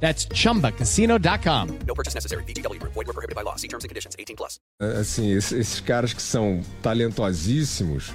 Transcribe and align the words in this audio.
That's 0.00 0.26
chumbacasino.com. 0.26 1.78
No 1.86 1.94
purchase 1.94 2.14
necessary. 2.14 2.44
VGW 2.44 2.78
Group. 2.78 2.92
Void 2.94 3.06
were 3.06 3.14
prohibited 3.14 3.34
by 3.34 3.42
law. 3.42 3.56
See 3.56 3.68
terms 3.68 3.84
and 3.84 3.88
conditions. 3.88 4.14
18 4.18 4.36
plus. 4.36 4.60
Assim, 5.00 5.32
esses, 5.32 5.80
caras 5.80 6.12
que 6.12 6.22
são 6.22 6.60
talentosíssimos, 6.82 8.12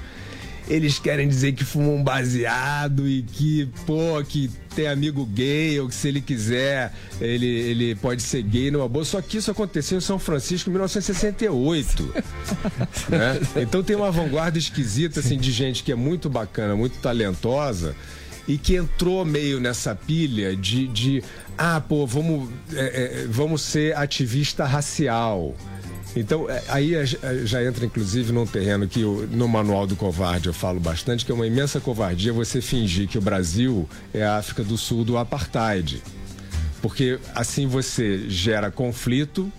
eles 0.68 1.00
querem 1.00 1.28
dizer 1.28 1.54
que 1.54 1.66
fumam 1.66 1.96
um 1.96 2.04
baseado 2.04 3.08
e 3.08 3.24
que, 3.24 3.68
pô, 3.86 4.24
que 4.28 4.50
tem 4.76 4.88
amigo 4.88 5.26
gay 5.26 5.80
ou 5.80 5.88
que 5.88 5.96
se 5.96 6.08
ele 6.08 6.22
quiser, 6.22 6.94
ele, 7.20 7.48
ele 7.48 7.96
pode 7.96 8.22
ser 8.22 8.44
gay 8.44 8.70
numa 8.70 8.88
boa. 8.88 9.04
Só 9.04 9.22
que 9.22 9.38
isso 9.38 9.50
aconteceu 9.50 9.98
em 9.98 10.02
São 10.02 10.20
Francisco 10.20 10.70
em 10.70 10.74
1968. 10.74 12.14
né? 13.10 13.40
Então 13.64 13.82
tem 13.82 13.96
uma 13.96 14.12
vanguarda 14.12 14.58
esquisita, 14.58 15.20
assim, 15.20 15.38
de 15.38 15.52
gente 15.52 15.84
que 15.84 15.92
é 15.92 15.96
muito 15.96 16.30
bacana, 16.30 16.76
muito 16.76 17.00
talentosa 17.00 17.96
e 18.48 18.58
que 18.58 18.76
entrou 18.76 19.24
meio 19.24 19.60
nessa 19.60 19.96
pilha 19.96 20.56
de, 20.56 20.88
de 20.88 21.24
ah, 21.64 21.80
pô, 21.80 22.08
vamos, 22.08 22.50
é, 22.74 23.22
é, 23.22 23.28
vamos 23.28 23.62
ser 23.62 23.96
ativista 23.96 24.66
racial. 24.66 25.56
Então, 26.16 26.50
é, 26.50 26.64
aí 26.68 26.96
é, 26.96 27.04
é, 27.04 27.46
já 27.46 27.64
entra 27.64 27.86
inclusive 27.86 28.34
num 28.34 28.48
terreno 28.48 28.88
que 28.88 29.02
eu, 29.02 29.28
no 29.32 29.48
Manual 29.48 29.86
do 29.86 29.96
Covarde 29.96 30.48
eu 30.48 30.56
falo 30.56 30.80
bastante, 30.80 31.24
que 31.24 31.32
é 31.32 31.36
uma 31.36 31.46
imensa 31.46 31.80
covardia 31.80 32.34
você 32.34 32.62
fingir 32.62 33.08
que 33.08 33.16
o 33.16 33.22
Brasil 33.22 33.88
é 34.12 34.24
a 34.24 34.38
África 34.38 34.64
do 34.64 34.76
Sul 34.76 35.06
do 35.06 35.20
apartheid. 35.20 36.02
Porque 36.82 37.20
assim 37.36 37.68
você 37.68 38.28
gera 38.28 38.72
conflito, 38.72 39.54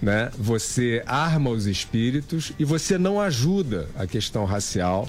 né? 0.00 0.30
Você 0.38 1.02
arma 1.06 1.50
os 1.50 1.66
espíritos 1.66 2.52
e 2.58 2.64
você 2.64 2.96
não 2.96 3.20
ajuda 3.20 3.86
a 3.94 4.06
questão 4.06 4.46
racial, 4.46 5.06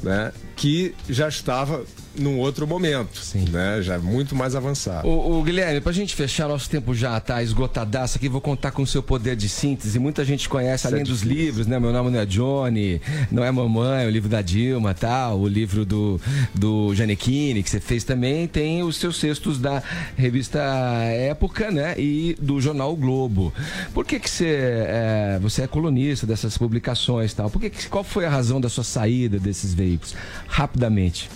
né? 0.00 0.30
Que 0.56 0.94
já 1.08 1.28
estava 1.28 1.84
num 2.18 2.38
outro 2.38 2.66
momento, 2.66 3.18
Sim. 3.18 3.44
né? 3.50 3.80
Já 3.82 3.98
muito 3.98 4.34
mais 4.34 4.54
avançado. 4.54 5.06
O, 5.06 5.38
o 5.38 5.42
Guilherme, 5.42 5.80
pra 5.80 5.92
gente 5.92 6.14
fechar, 6.14 6.48
nosso 6.48 6.68
tempo 6.68 6.94
já 6.94 7.18
tá 7.20 7.42
esgotadaço 7.42 8.16
aqui, 8.16 8.28
vou 8.28 8.40
contar 8.40 8.70
com 8.70 8.82
o 8.82 8.86
seu 8.86 9.02
poder 9.02 9.36
de 9.36 9.48
síntese. 9.48 9.98
Muita 9.98 10.24
gente 10.24 10.48
conhece, 10.48 10.86
além 10.86 11.02
é 11.02 11.04
dos 11.04 11.22
livros, 11.22 11.66
né? 11.66 11.78
Meu 11.78 11.92
nome 11.92 12.10
não 12.10 12.18
é 12.18 12.26
Johnny, 12.26 13.00
não 13.30 13.44
é 13.44 13.50
mamãe, 13.50 14.06
o 14.06 14.10
livro 14.10 14.28
da 14.28 14.42
Dilma, 14.42 14.94
tal, 14.94 15.40
o 15.40 15.48
livro 15.48 15.84
do, 15.84 16.20
do 16.54 16.94
Janequine, 16.94 17.62
que 17.62 17.70
você 17.70 17.80
fez 17.80 18.04
também, 18.04 18.46
tem 18.48 18.82
os 18.82 18.96
seus 18.96 19.18
cestos 19.18 19.58
da 19.58 19.82
revista 20.16 20.58
Época, 20.58 21.70
né? 21.70 21.94
E 21.98 22.36
do 22.40 22.60
jornal 22.60 22.92
o 22.92 22.96
Globo. 22.96 23.52
Por 23.92 24.04
que 24.04 24.18
que 24.18 24.30
você 24.30 24.46
é, 24.46 25.38
você 25.40 25.62
é 25.62 25.66
colunista 25.66 26.26
dessas 26.26 26.56
publicações 26.56 27.34
tal? 27.34 27.50
Por 27.50 27.60
que 27.60 27.70
que, 27.70 27.88
qual 27.88 28.04
foi 28.04 28.24
a 28.24 28.30
razão 28.30 28.60
da 28.60 28.68
sua 28.68 28.84
saída 28.84 29.38
desses 29.38 29.74
veículos? 29.74 30.14
Rapidamente. 30.48 31.28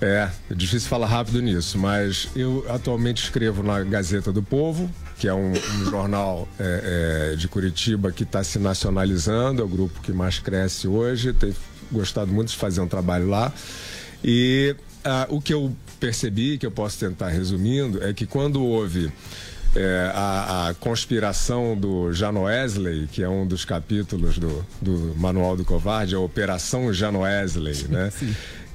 É, 0.00 0.30
é 0.50 0.54
difícil 0.54 0.88
falar 0.88 1.06
rápido 1.06 1.42
nisso, 1.42 1.78
mas 1.78 2.28
eu 2.34 2.64
atualmente 2.70 3.22
escrevo 3.22 3.62
na 3.62 3.82
Gazeta 3.82 4.32
do 4.32 4.42
Povo, 4.42 4.90
que 5.18 5.28
é 5.28 5.34
um, 5.34 5.52
um 5.52 5.90
jornal 5.90 6.48
é, 6.58 7.32
é, 7.32 7.36
de 7.36 7.46
Curitiba 7.46 8.10
que 8.10 8.22
está 8.22 8.42
se 8.42 8.58
nacionalizando, 8.58 9.60
é 9.60 9.64
o 9.64 9.68
grupo 9.68 10.00
que 10.00 10.10
mais 10.10 10.38
cresce 10.38 10.88
hoje, 10.88 11.34
tenho 11.34 11.54
gostado 11.92 12.32
muito 12.32 12.48
de 12.48 12.56
fazer 12.56 12.80
um 12.80 12.88
trabalho 12.88 13.28
lá. 13.28 13.52
E 14.24 14.74
ah, 15.04 15.26
o 15.28 15.40
que 15.40 15.52
eu 15.52 15.74
percebi, 15.98 16.56
que 16.56 16.64
eu 16.64 16.70
posso 16.70 16.98
tentar 16.98 17.28
resumindo, 17.28 18.02
é 18.02 18.14
que 18.14 18.24
quando 18.24 18.64
houve 18.64 19.12
é, 19.76 20.10
a, 20.14 20.68
a 20.68 20.74
conspiração 20.74 21.76
do 21.76 22.12
Jano 22.12 22.42
Wesley, 22.42 23.08
que 23.12 23.22
é 23.22 23.28
um 23.28 23.46
dos 23.46 23.64
capítulos 23.64 24.38
do, 24.38 24.64
do 24.80 25.14
Manual 25.16 25.56
do 25.56 25.64
Covarde, 25.64 26.14
a 26.14 26.18
Operação 26.18 26.92
Jano 26.92 27.20
Wesley, 27.20 27.86
né? 27.88 28.12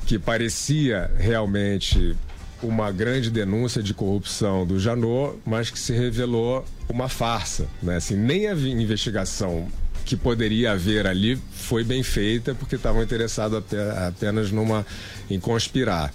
Que 0.06 0.18
parecia 0.20 1.12
realmente 1.18 2.16
uma 2.64 2.92
grande 2.92 3.30
denúncia 3.30 3.84
de 3.84 3.94
corrupção 3.94 4.66
do 4.66 4.80
Janot, 4.80 5.38
mas 5.46 5.70
que 5.70 5.78
se 5.78 5.94
revelou 5.94 6.64
uma 6.90 7.10
farsa, 7.10 7.68
né? 7.84 7.98
Assim, 7.98 8.16
nem 8.16 8.48
a 8.48 8.54
investigação 8.54 9.68
que 10.06 10.16
poderia 10.16 10.72
haver 10.74 11.08
ali 11.08 11.38
foi 11.52 11.84
bem 11.84 12.04
feita 12.04 12.54
porque 12.56 12.76
estavam 12.76 13.02
interessados 13.04 13.58
ape- 13.58 13.76
apenas 14.08 14.52
numa 14.52 14.86
em 15.30 15.40
conspirar. 15.40 16.14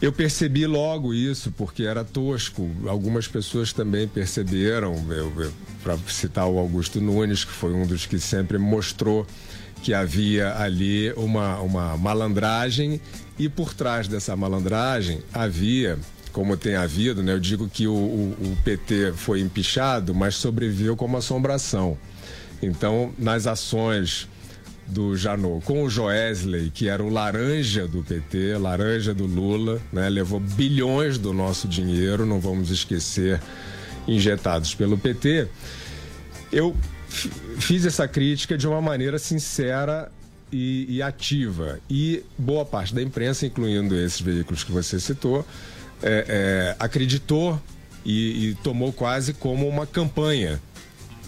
Eu 0.00 0.12
percebi 0.12 0.66
logo 0.66 1.12
isso 1.12 1.52
porque 1.52 1.82
era 1.82 2.02
tosco. 2.02 2.70
Algumas 2.86 3.28
pessoas 3.28 3.72
também 3.72 4.08
perceberam. 4.08 4.94
Para 5.82 5.98
citar 6.08 6.46
o 6.46 6.58
Augusto 6.58 7.00
Nunes, 7.00 7.44
que 7.44 7.52
foi 7.52 7.72
um 7.74 7.86
dos 7.86 8.06
que 8.06 8.18
sempre 8.18 8.56
mostrou 8.56 9.26
que 9.82 9.94
havia 9.94 10.56
ali 10.58 11.12
uma, 11.14 11.58
uma 11.60 11.96
malandragem 11.96 13.00
e 13.38 13.48
por 13.48 13.72
trás 13.72 14.06
dessa 14.06 14.36
malandragem 14.36 15.20
havia, 15.32 15.98
como 16.32 16.56
tem 16.56 16.76
havido, 16.76 17.22
né? 17.22 17.32
Eu 17.32 17.40
digo 17.40 17.68
que 17.68 17.86
o, 17.86 17.94
o, 17.94 18.36
o 18.52 18.58
PT 18.62 19.14
foi 19.16 19.40
empichado, 19.40 20.14
mas 20.14 20.34
sobreviveu 20.34 20.96
como 20.96 21.16
assombração. 21.16 21.96
Então, 22.62 23.12
nas 23.18 23.46
ações 23.46 24.28
do 24.90 25.16
Janot 25.16 25.64
com 25.64 25.84
o 25.84 25.90
Joesley, 25.90 26.70
que 26.70 26.88
era 26.88 27.02
o 27.02 27.08
laranja 27.08 27.86
do 27.86 28.02
PT, 28.02 28.58
laranja 28.58 29.14
do 29.14 29.26
Lula, 29.26 29.80
né? 29.92 30.08
levou 30.08 30.40
bilhões 30.40 31.16
do 31.16 31.32
nosso 31.32 31.68
dinheiro, 31.68 32.26
não 32.26 32.40
vamos 32.40 32.70
esquecer, 32.70 33.40
injetados 34.06 34.74
pelo 34.74 34.98
PT. 34.98 35.48
Eu 36.52 36.76
fiz 37.58 37.86
essa 37.86 38.06
crítica 38.08 38.58
de 38.58 38.66
uma 38.66 38.80
maneira 38.80 39.18
sincera 39.18 40.10
e, 40.52 40.86
e 40.88 41.02
ativa. 41.02 41.78
E 41.88 42.22
boa 42.36 42.64
parte 42.64 42.94
da 42.94 43.02
imprensa, 43.02 43.46
incluindo 43.46 43.96
esses 43.96 44.20
veículos 44.20 44.64
que 44.64 44.72
você 44.72 44.98
citou, 44.98 45.46
é, 46.02 46.24
é, 46.28 46.76
acreditou 46.78 47.60
e, 48.04 48.50
e 48.50 48.54
tomou 48.56 48.92
quase 48.92 49.32
como 49.32 49.68
uma 49.68 49.86
campanha 49.86 50.60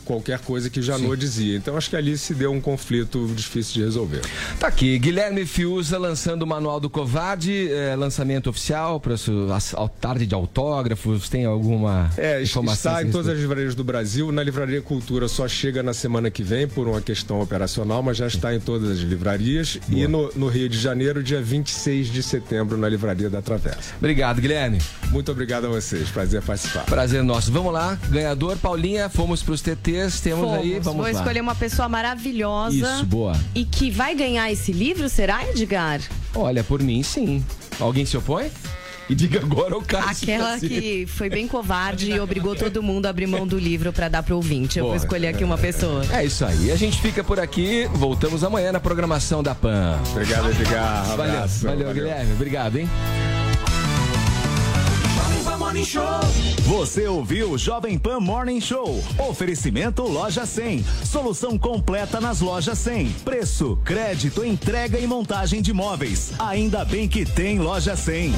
qualquer 0.04 0.38
coisa 0.40 0.68
que 0.70 0.80
Janot 0.82 1.16
dizia. 1.16 1.56
Então 1.56 1.76
acho 1.76 1.88
que 1.90 1.96
ali 1.96 2.16
se 2.18 2.34
deu 2.34 2.52
um 2.52 2.60
conflito 2.60 3.26
difícil 3.34 3.74
de 3.74 3.82
resolver. 3.84 4.20
Tá 4.58 4.66
aqui, 4.68 4.98
Guilherme 4.98 5.44
Fiuza 5.46 5.98
lançando 5.98 6.42
o 6.42 6.46
Manual 6.46 6.78
do 6.80 6.90
Covarde, 6.90 7.70
é, 7.72 7.94
lançamento 7.96 8.50
oficial 8.50 9.00
para 9.00 9.14
a 9.14 9.88
tarde 9.88 10.26
de 10.26 10.34
autógrafos, 10.34 11.28
tem 11.28 11.44
alguma 11.44 12.10
É, 12.16 12.42
informação? 12.42 12.74
está 12.92 12.96
a 12.98 13.02
em 13.02 13.10
todas 13.10 13.28
as 13.28 13.38
livrarias 13.38 13.74
do 13.74 13.84
Brasil. 13.84 14.30
Na 14.32 14.42
Livraria 14.42 14.80
Cultura 14.82 15.28
só 15.28 15.46
chega 15.48 15.82
na 15.82 15.94
semana 15.94 16.30
que 16.30 16.42
vem 16.42 16.66
por 16.68 16.88
uma 16.88 17.00
questão 17.00 17.40
operacional, 17.40 18.02
mas 18.02 18.16
já 18.16 18.26
está 18.26 18.54
em 18.54 18.60
todas 18.60 18.90
as 18.90 18.98
livrarias. 18.98 19.78
E 19.90 20.06
no, 20.06 20.30
no 20.34 20.48
Rio 20.48 20.68
de 20.68 20.78
Janeiro, 20.78 21.22
dia 21.22 21.40
26 21.40 22.08
de 22.08 22.22
setembro, 22.22 22.76
na 22.76 22.88
Livraria 22.88 23.30
da 23.30 23.40
Travessa. 23.42 23.94
Obrigado, 23.98 24.40
Guilherme. 24.40 24.78
Muito 25.10 25.30
obrigado 25.30 25.66
a 25.66 25.68
vocês. 25.68 26.08
Prazer 26.08 26.42
participar. 26.42 26.84
Prazer 26.86 27.22
nosso. 27.22 27.52
Vamos 27.52 27.72
lá, 27.72 27.98
ganhador, 28.10 28.56
Paulinha, 28.56 29.08
fomos 29.08 29.42
pros 29.42 29.60
TTs, 30.06 30.20
temos 30.20 30.40
Fomos. 30.44 30.58
aí, 30.58 30.78
vamos 30.80 30.96
Vou 30.96 31.02
lá. 31.04 31.10
escolher 31.10 31.40
uma 31.40 31.54
pessoa 31.54 31.88
maravilhosa. 31.88 32.76
Isso, 32.76 33.06
boa. 33.06 33.36
E 33.54 33.64
que 33.64 33.90
vai 33.90 34.14
ganhar 34.14 34.50
esse 34.50 34.72
livro, 34.72 35.08
será, 35.08 35.46
Edgar? 35.48 36.00
Olha, 36.34 36.62
por 36.64 36.82
mim, 36.82 37.02
sim. 37.02 37.44
Alguém 37.80 38.04
se 38.06 38.16
opõe? 38.16 38.50
E 39.10 39.14
diga 39.14 39.40
agora 39.40 39.76
o 39.76 39.82
caso. 39.82 40.08
Aquela 40.22 40.58
que 40.58 41.04
foi 41.06 41.28
bem 41.28 41.46
covarde 41.48 42.10
e 42.12 42.20
obrigou 42.20 42.54
todo 42.54 42.82
mundo 42.82 43.06
a 43.06 43.10
abrir 43.10 43.26
mão 43.26 43.46
do 43.46 43.58
livro 43.58 43.92
pra 43.92 44.08
dar 44.08 44.22
pro 44.22 44.36
ouvinte. 44.36 44.78
Eu 44.78 44.84
vou 44.84 44.92
Porra. 44.94 45.04
escolher 45.04 45.26
aqui 45.28 45.44
uma 45.44 45.58
pessoa. 45.58 46.02
É 46.12 46.24
isso 46.24 46.44
aí. 46.44 46.70
A 46.70 46.76
gente 46.76 47.00
fica 47.00 47.22
por 47.22 47.38
aqui. 47.40 47.86
Voltamos 47.92 48.44
amanhã 48.44 48.72
na 48.72 48.80
programação 48.80 49.42
da 49.42 49.54
PAN. 49.54 49.98
Obrigado, 50.12 50.48
Edgar. 50.50 51.04
Valeu, 51.16 51.34
Abraço. 51.34 51.64
valeu, 51.66 51.92
Guilherme. 51.92 52.32
Obrigado, 52.32 52.76
hein? 52.78 52.88
Você 56.66 57.08
ouviu 57.08 57.56
Jovem 57.56 57.98
Pan 57.98 58.20
Morning 58.20 58.60
Show. 58.60 59.02
Oferecimento 59.18 60.02
Loja 60.02 60.44
100. 60.44 60.84
Solução 61.02 61.58
completa 61.58 62.20
nas 62.20 62.42
lojas 62.42 62.78
100. 62.78 63.08
Preço, 63.24 63.78
crédito, 63.82 64.44
entrega 64.44 64.98
e 64.98 65.06
montagem 65.06 65.62
de 65.62 65.72
móveis. 65.72 66.34
Ainda 66.38 66.84
bem 66.84 67.08
que 67.08 67.24
tem 67.24 67.58
Loja 67.58 67.96
100. 67.96 68.34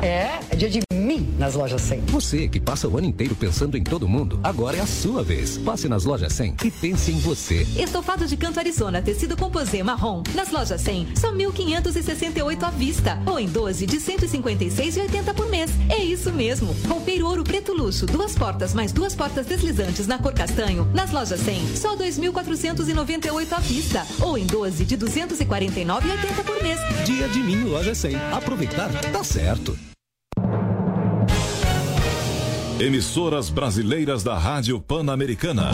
É, 0.00 0.40
é 0.50 0.56
dia 0.56 0.70
de 0.70 0.80
mim 1.12 1.34
nas 1.38 1.54
lojas 1.54 1.82
100. 1.82 2.00
Você 2.06 2.48
que 2.48 2.60
passa 2.60 2.88
o 2.88 2.96
ano 2.96 3.06
inteiro 3.06 3.34
pensando 3.34 3.76
em 3.76 3.82
todo 3.82 4.08
mundo, 4.08 4.40
agora 4.42 4.76
é 4.76 4.80
a 4.80 4.86
sua 4.86 5.22
vez. 5.22 5.58
Passe 5.58 5.88
nas 5.88 6.04
lojas 6.04 6.32
100 6.32 6.56
e 6.64 6.70
pense 6.70 7.10
em 7.12 7.18
você. 7.18 7.66
Estofado 7.76 8.26
de 8.26 8.36
canto 8.36 8.58
Arizona, 8.58 9.02
tecido 9.02 9.36
composê 9.36 9.82
marrom. 9.82 10.22
Nas 10.34 10.50
lojas 10.50 10.80
100, 10.80 11.16
só 11.16 11.32
1.568 11.32 12.62
à 12.62 12.70
vista. 12.70 13.20
Ou 13.26 13.38
em 13.38 13.46
12 13.46 13.86
de 13.86 13.98
156,80 13.98 15.34
por 15.34 15.48
mês. 15.48 15.70
É 15.88 16.02
isso 16.02 16.32
mesmo. 16.32 16.74
Roupeiro 16.88 17.26
ouro 17.26 17.44
preto 17.44 17.72
luxo, 17.72 18.06
duas 18.06 18.34
portas 18.34 18.72
mais 18.74 18.92
duas 18.92 19.14
portas 19.14 19.46
deslizantes 19.46 20.06
na 20.06 20.18
cor 20.18 20.32
castanho. 20.32 20.88
Nas 20.94 21.10
lojas 21.10 21.40
100, 21.40 21.76
só 21.76 21.96
2.498 21.96 23.52
à 23.52 23.60
vista. 23.60 24.06
Ou 24.20 24.38
em 24.38 24.46
12 24.46 24.84
de 24.84 24.96
249,80 24.96 26.44
por 26.44 26.62
mês. 26.62 26.78
Dia 27.04 27.28
de 27.28 27.40
mim, 27.40 27.64
loja 27.64 27.94
100. 27.94 28.16
Aproveitar, 28.32 28.90
tá 29.12 29.24
certo. 29.24 29.76
Emissoras 32.82 33.48
brasileiras 33.48 34.24
da 34.24 34.36
Rádio 34.36 34.80
Pan-Americana. 34.80 35.70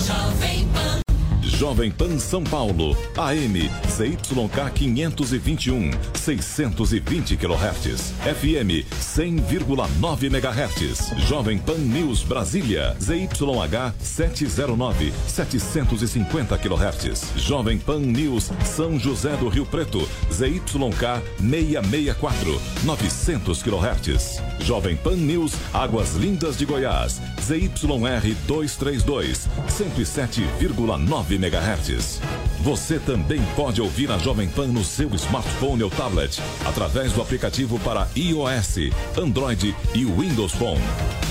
Jovem 1.48 1.90
Pan 1.90 2.18
São 2.18 2.44
Paulo, 2.44 2.96
AM, 3.16 3.70
ZYK 3.88 4.70
521, 4.74 5.90
620 6.14 7.36
kHz, 7.36 8.12
FM 8.22 8.84
100,9 9.00 10.24
MHz, 10.24 11.28
Jovem 11.28 11.58
Pan 11.58 11.78
News 11.78 12.22
Brasília, 12.22 12.94
ZYH 13.00 13.94
709, 14.00 15.12
750 15.26 16.58
kHz, 16.58 17.32
Jovem 17.36 17.78
Pan 17.78 18.00
News 18.00 18.50
São 18.64 18.98
José 18.98 19.36
do 19.36 19.48
Rio 19.48 19.64
Preto, 19.66 20.06
ZYK 20.30 21.22
664, 21.40 22.60
900 22.84 23.62
kHz, 23.62 24.42
Jovem 24.60 24.96
Pan 24.96 25.16
News 25.16 25.52
Águas 25.72 26.14
Lindas 26.14 26.56
de 26.56 26.66
Goiás, 26.66 27.20
ZYR 27.40 28.36
232, 28.46 29.48
107,9 29.68 31.37
MHz. 31.38 32.20
Você 32.60 32.98
também 32.98 33.40
pode 33.54 33.80
ouvir 33.80 34.10
a 34.10 34.18
Jovem 34.18 34.48
Pan 34.48 34.66
no 34.66 34.84
seu 34.84 35.08
smartphone 35.14 35.82
ou 35.82 35.90
tablet, 35.90 36.42
através 36.66 37.12
do 37.12 37.22
aplicativo 37.22 37.78
para 37.80 38.08
iOS, 38.16 38.90
Android 39.16 39.74
e 39.94 40.04
Windows 40.04 40.52
Phone. 40.52 40.82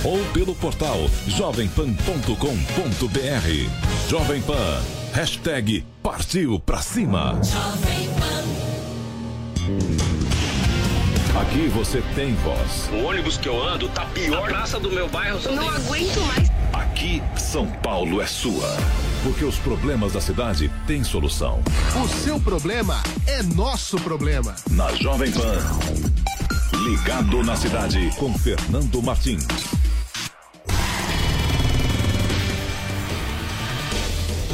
Ou 0.03 0.17
pelo 0.33 0.55
portal 0.55 0.97
jovempan.com.br. 1.27 4.09
Jovem 4.09 4.41
Pan. 4.41 4.81
Hashtag 5.13 5.85
partiu 6.01 6.59
pra 6.59 6.81
cima. 6.81 7.39
Jovem 7.43 8.09
Pan. 8.19 8.37
Aqui 11.47 11.67
você 11.69 12.03
tem 12.13 12.35
voz. 12.35 12.89
O 12.91 13.05
ônibus 13.05 13.37
que 13.37 13.47
eu 13.47 13.65
ando 13.65 13.87
tá 13.89 14.05
pior. 14.07 14.49
A 14.49 14.51
praça 14.51 14.79
do 14.79 14.91
meu 14.91 15.07
bairro. 15.07 15.39
Não 15.49 15.69
aguento 15.69 16.19
mais. 16.21 16.51
Aqui, 16.73 17.23
São 17.37 17.65
Paulo 17.65 18.21
é 18.21 18.27
sua. 18.27 18.75
Porque 19.23 19.45
os 19.45 19.55
problemas 19.55 20.11
da 20.11 20.19
cidade 20.19 20.69
têm 20.85 21.05
solução. 21.05 21.61
O 22.03 22.07
seu 22.07 22.37
problema 22.37 23.01
é 23.25 23.41
nosso 23.43 23.97
problema. 23.97 24.55
Na 24.69 24.93
Jovem 24.95 25.31
Pan. 25.31 25.57
Ligado 26.83 27.41
na 27.43 27.55
cidade 27.55 28.09
com 28.17 28.37
Fernando 28.37 29.01
Martins. 29.01 29.47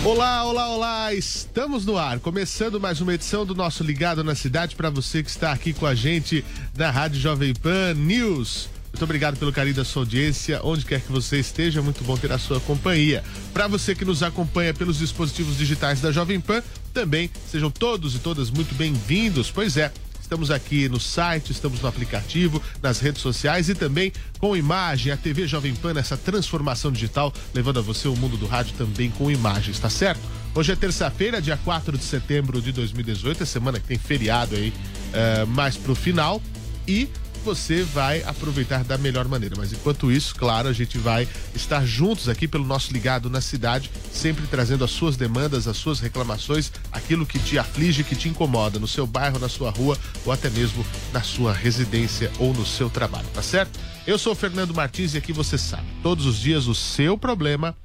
Olá, 0.05 0.43
olá, 0.43 0.69
olá! 0.69 1.13
Estamos 1.13 1.85
no 1.85 1.97
ar, 1.97 2.19
começando 2.19 2.77
mais 2.77 2.99
uma 2.99 3.13
edição 3.13 3.45
do 3.45 3.55
nosso 3.55 3.85
Ligado 3.85 4.21
na 4.21 4.35
Cidade 4.35 4.75
para 4.75 4.89
você 4.89 5.23
que 5.23 5.29
está 5.29 5.53
aqui 5.53 5.71
com 5.71 5.85
a 5.85 5.95
gente 5.95 6.43
na 6.77 6.91
Rádio 6.91 7.21
Jovem 7.21 7.53
Pan 7.53 7.93
News. 7.93 8.67
Muito 8.91 9.01
obrigado 9.01 9.37
pelo 9.37 9.53
carinho 9.53 9.77
da 9.77 9.85
sua 9.85 10.01
audiência, 10.01 10.59
onde 10.61 10.83
quer 10.83 10.99
que 10.99 11.09
você 11.09 11.39
esteja, 11.39 11.81
muito 11.81 12.03
bom 12.03 12.17
ter 12.17 12.33
a 12.33 12.37
sua 12.37 12.59
companhia. 12.59 13.23
Para 13.53 13.65
você 13.65 13.95
que 13.95 14.03
nos 14.03 14.21
acompanha 14.21 14.73
pelos 14.73 14.99
dispositivos 14.99 15.57
digitais 15.57 16.01
da 16.01 16.11
Jovem 16.11 16.41
Pan, 16.41 16.61
também 16.93 17.31
sejam 17.49 17.71
todos 17.71 18.13
e 18.13 18.19
todas 18.19 18.49
muito 18.49 18.75
bem-vindos. 18.75 19.49
Pois 19.49 19.77
é, 19.77 19.89
Estamos 20.23 20.49
aqui 20.49 20.87
no 20.87 21.01
site, 21.01 21.51
estamos 21.51 21.81
no 21.81 21.87
aplicativo, 21.87 22.63
nas 22.81 23.01
redes 23.01 23.21
sociais 23.21 23.67
e 23.67 23.75
também 23.75 24.11
com 24.39 24.55
imagem, 24.55 25.11
a 25.11 25.17
TV 25.17 25.45
Jovem 25.45 25.75
Pan, 25.75 25.99
essa 25.99 26.15
transformação 26.15 26.93
digital, 26.93 27.31
levando 27.53 27.79
a 27.79 27.81
você 27.81 28.07
o 28.07 28.15
mundo 28.15 28.37
do 28.37 28.47
rádio 28.47 28.73
também 28.77 29.11
com 29.11 29.29
imagens, 29.29 29.77
tá 29.79 29.89
certo? 29.89 30.21
Hoje 30.55 30.71
é 30.71 30.75
terça-feira, 30.77 31.41
dia 31.41 31.57
4 31.57 31.97
de 31.97 32.05
setembro 32.05 32.61
de 32.61 32.71
2018, 32.71 33.43
é 33.43 33.45
semana 33.45 33.81
que 33.81 33.85
tem 33.85 33.97
feriado 33.97 34.55
aí 34.55 34.69
uh, 34.69 35.45
mais 35.45 35.75
pro 35.75 35.93
final. 35.93 36.41
E 36.87 37.09
você 37.43 37.83
vai 37.83 38.23
aproveitar 38.23 38.83
da 38.83 38.97
melhor 38.97 39.27
maneira. 39.27 39.55
Mas 39.57 39.73
enquanto 39.73 40.11
isso, 40.11 40.33
claro, 40.35 40.69
a 40.69 40.73
gente 40.73 40.97
vai 40.97 41.27
estar 41.53 41.85
juntos 41.85 42.29
aqui 42.29 42.47
pelo 42.47 42.65
nosso 42.65 42.91
Ligado 42.91 43.29
na 43.29 43.41
Cidade, 43.41 43.91
sempre 44.11 44.47
trazendo 44.47 44.83
as 44.83 44.91
suas 44.91 45.17
demandas, 45.17 45.67
as 45.67 45.77
suas 45.77 45.99
reclamações, 45.99 46.71
aquilo 46.91 47.25
que 47.25 47.37
te 47.37 47.59
aflige, 47.59 48.03
que 48.03 48.15
te 48.15 48.29
incomoda 48.29 48.79
no 48.79 48.87
seu 48.87 49.05
bairro, 49.05 49.37
na 49.37 49.49
sua 49.49 49.69
rua 49.69 49.97
ou 50.25 50.31
até 50.31 50.49
mesmo 50.49 50.85
na 51.11 51.21
sua 51.21 51.53
residência 51.53 52.31
ou 52.39 52.53
no 52.53 52.65
seu 52.65 52.89
trabalho, 52.89 53.27
tá 53.33 53.41
certo? 53.41 53.79
Eu 54.07 54.17
sou 54.17 54.33
o 54.33 54.35
Fernando 54.35 54.73
Martins 54.73 55.13
e 55.13 55.17
aqui 55.17 55.33
você 55.33 55.57
sabe, 55.57 55.85
todos 56.01 56.25
os 56.25 56.37
dias 56.37 56.67
o 56.67 56.75
seu 56.75 57.17
problema 57.17 57.75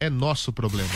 é 0.00 0.08
nosso 0.08 0.52
problema. 0.52 0.90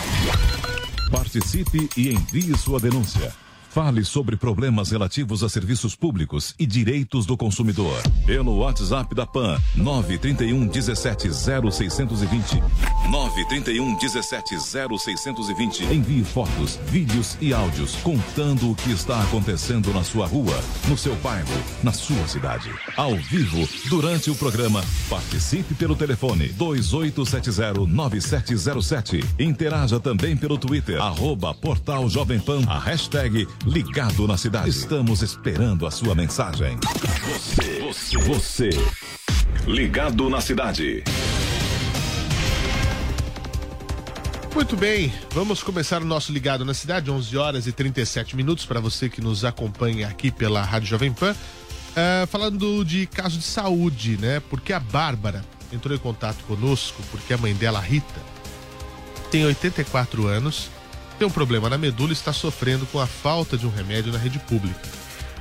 Participe 1.11 1.91
e 1.97 2.11
envie 2.11 2.57
sua 2.57 2.81
denúncia. 2.81 3.33
Fale 3.73 4.05
sobre 4.05 4.37
problemas 4.37 4.91
relativos 4.91 5.43
a 5.43 5.49
serviços 5.49 5.97
públicos 5.97 6.55
e 6.59 6.67
direitos 6.67 7.25
do 7.25 7.39
consumidor. 7.39 8.03
Pelo 8.27 8.59
WhatsApp 8.59 9.15
da 9.15 9.25
PAN, 9.25 9.59
931 9.75 10.67
17 10.67 11.31
0620. 11.33 12.63
931 13.11 13.97
17 13.97 14.57
0620. 14.61 15.85
Envie 15.85 16.23
fotos, 16.23 16.79
vídeos 16.89 17.39
e 17.41 17.55
áudios 17.55 17.97
contando 18.03 18.71
o 18.71 18.75
que 18.75 18.93
está 18.93 19.23
acontecendo 19.23 19.91
na 19.95 20.05
sua 20.05 20.27
rua, 20.27 20.63
no 20.87 20.99
seu 20.99 21.17
bairro, 21.17 21.49
na 21.83 21.95
sua 21.95 22.29
cidade. 22.29 22.71
Ao 22.95 23.17
vivo, 23.17 23.67
durante 23.89 24.31
o 24.31 24.35
programa, 24.35 24.85
participe 25.09 25.75
pelo 25.75 25.97
telefone 25.97 26.49
2870 26.49 27.87
9707. 27.87 29.25
Interaja 29.39 29.99
também 29.99 30.37
pelo 30.37 30.59
Twitter, 30.59 31.01
arroba 31.01 31.55
Portal 31.55 32.07
Jovem 32.11 32.39
Pan, 32.39 32.61
a 32.69 32.79
hashtag 32.79 33.49
Ligado 33.64 34.26
na 34.26 34.37
cidade. 34.37 34.70
Estamos 34.70 35.23
esperando 35.23 35.87
a 35.87 35.91
sua 35.91 36.17
mensagem. 36.17 36.76
Você, 37.23 37.81
você, 37.81 38.19
você. 38.19 38.70
Ligado 39.69 40.29
na 40.29 40.41
cidade. 40.41 41.05
Muito 44.53 44.76
bem, 44.76 45.12
vamos 45.31 45.62
começar 45.62 46.03
o 46.03 46.05
nosso 46.05 46.32
Ligado 46.32 46.64
na 46.64 46.75
Cidade, 46.75 47.11
11 47.11 47.37
horas 47.37 47.67
e 47.67 47.73
37 47.73 48.37
minutos, 48.37 48.67
para 48.67 48.81
você 48.81 49.09
que 49.09 49.20
nos 49.20 49.44
acompanha 49.44 50.09
aqui 50.09 50.31
pela 50.31 50.62
Rádio 50.62 50.88
Jovem 50.88 51.12
Pan. 51.12 51.32
Uh, 51.32 52.26
falando 52.26 52.85
de 52.85 53.06
caso 53.06 53.38
de 53.38 53.44
saúde, 53.44 54.19
né? 54.19 54.43
Porque 54.50 54.73
a 54.73 54.81
Bárbara 54.81 55.44
entrou 55.73 55.97
em 55.97 56.00
contato 56.00 56.43
conosco 56.44 57.00
porque 57.12 57.32
a 57.32 57.38
mãe 57.38 57.55
dela, 57.55 57.81
Rita, 57.81 58.20
tem 59.31 59.47
84 59.47 60.26
anos, 60.26 60.69
tem 61.23 61.29
um 61.29 61.31
problema 61.31 61.71
na 61.71 61.79
medula 61.79 62.11
e 62.11 62.15
está 62.15 62.33
sofrendo 62.33 62.85
com 62.87 62.99
a 62.99 63.07
falta 63.07 63.57
de 63.57 63.64
um 63.64 63.71
remédio 63.71 64.11
na 64.11 64.19
rede 64.19 64.41
pública. 64.41 64.81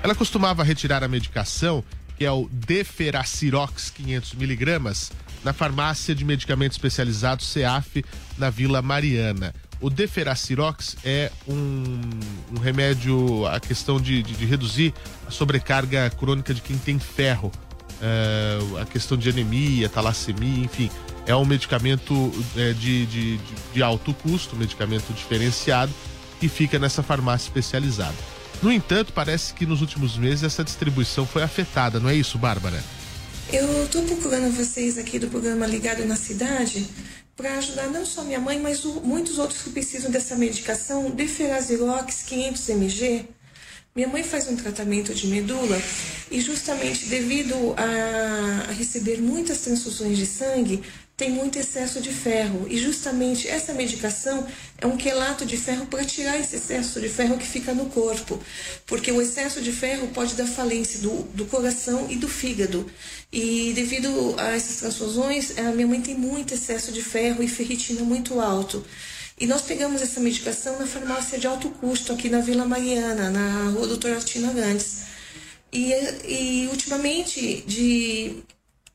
Ela 0.03 0.13
costumava 0.13 0.63
retirar 0.63 1.03
a 1.03 1.07
medicação, 1.07 1.83
que 2.15 2.23
é 2.23 2.31
o 2.31 2.47
Deferacirox 2.51 3.91
500mg, 3.99 5.11
na 5.43 5.53
farmácia 5.53 6.13
de 6.13 6.23
medicamentos 6.23 6.77
especializados 6.77 7.47
CEAF, 7.47 8.05
na 8.37 8.51
Vila 8.51 8.79
Mariana. 8.83 9.55
O 9.79 9.89
Deferacirox 9.89 10.97
é 11.03 11.31
um, 11.47 11.99
um 12.55 12.59
remédio, 12.59 13.47
a 13.47 13.59
questão 13.59 13.99
de, 13.99 14.21
de, 14.21 14.35
de, 14.35 14.45
reduzir 14.45 14.93
a 15.27 15.31
sobrecarga 15.31 16.11
crônica 16.11 16.53
de 16.53 16.61
quem 16.61 16.77
tem 16.77 16.99
ferro, 16.99 17.51
a 18.81 18.85
questão 18.85 19.17
de 19.17 19.29
anemia, 19.29 19.87
talassemia, 19.89 20.65
enfim. 20.65 20.89
É 21.25 21.35
um 21.35 21.45
medicamento 21.45 22.31
é, 22.57 22.73
de, 22.73 23.05
de, 23.05 23.39
de 23.73 23.83
alto 23.83 24.13
custo, 24.13 24.55
medicamento 24.55 25.13
diferenciado, 25.13 25.93
que 26.39 26.49
fica 26.49 26.79
nessa 26.79 27.03
farmácia 27.03 27.47
especializada. 27.47 28.15
No 28.61 28.71
entanto, 28.71 29.13
parece 29.13 29.53
que 29.53 29.65
nos 29.65 29.81
últimos 29.81 30.17
meses 30.17 30.43
essa 30.43 30.63
distribuição 30.63 31.25
foi 31.25 31.43
afetada, 31.43 31.99
não 31.99 32.09
é 32.09 32.15
isso, 32.15 32.37
Bárbara? 32.37 32.83
Eu 33.51 33.83
estou 33.85 34.03
procurando 34.03 34.55
vocês 34.55 34.97
aqui 34.97 35.19
do 35.19 35.27
programa 35.27 35.65
Ligado 35.65 36.05
na 36.05 36.15
Cidade 36.15 36.87
para 37.35 37.57
ajudar 37.57 37.87
não 37.87 38.05
só 38.05 38.23
minha 38.23 38.39
mãe, 38.39 38.59
mas 38.59 38.85
o, 38.85 39.01
muitos 39.01 39.39
outros 39.39 39.61
que 39.61 39.71
precisam 39.71 40.11
dessa 40.11 40.35
medicação, 40.35 41.09
Deferazirox 41.09 42.23
500 42.23 42.69
mg, 42.69 43.25
Minha 43.93 44.07
mãe 44.07 44.23
faz 44.23 44.47
um 44.47 44.55
tratamento 44.55 45.13
de 45.13 45.27
medula 45.27 45.77
e 46.31 46.39
justamente 46.39 47.07
devido 47.07 47.75
a, 47.75 48.71
receber 48.71 49.17
muitas 49.17 49.59
transfusões 49.59 50.17
de 50.17 50.25
sangue, 50.25 50.81
tem 51.17 51.29
muito 51.29 51.59
excesso 51.59 51.99
de 51.99 52.09
ferro. 52.09 52.65
E 52.69 52.77
justamente 52.77 53.49
essa 53.49 53.73
medicação 53.73 54.47
é 54.77 54.87
um 54.87 54.95
quelato 54.95 55.45
de 55.45 55.57
ferro 55.57 55.87
para 55.87 56.05
tirar 56.05 56.39
esse 56.39 56.55
excesso 56.55 57.01
de 57.01 57.09
ferro 57.09 57.37
que 57.37 57.45
fica 57.45 57.73
no 57.73 57.87
corpo. 57.87 58.39
Porque 58.85 59.11
o 59.11 59.21
excesso 59.21 59.61
de 59.61 59.73
ferro 59.73 60.07
pode 60.07 60.35
dar 60.35 60.47
falência 60.47 61.01
do, 61.01 61.23
do 61.33 61.45
coração 61.45 62.07
e 62.09 62.15
do 62.15 62.29
fígado. 62.29 62.89
E 63.29 63.73
devido 63.75 64.35
a 64.37 64.55
essas 64.55 64.77
transfusões, 64.77 65.57
a 65.57 65.63
minha 65.73 65.85
mãe 65.85 65.99
tem 65.99 66.15
muito 66.15 66.53
excesso 66.53 66.93
de 66.93 67.03
ferro 67.03 67.43
e 67.43 67.47
ferritina 67.49 68.03
muito 68.03 68.39
alto. 68.39 68.85
E 69.41 69.47
nós 69.47 69.63
pegamos 69.63 70.03
essa 70.03 70.19
medicação 70.19 70.77
na 70.77 70.85
farmácia 70.85 71.39
de 71.39 71.47
alto 71.47 71.67
custo, 71.69 72.13
aqui 72.13 72.29
na 72.29 72.41
Vila 72.41 72.63
Mariana, 72.63 73.31
na 73.31 73.71
rua 73.71 73.87
Doutora 73.87 74.17
Artina 74.17 74.53
Gandes. 74.53 75.01
E, 75.73 75.91
e 76.27 76.67
ultimamente, 76.67 77.63
de 77.65 78.35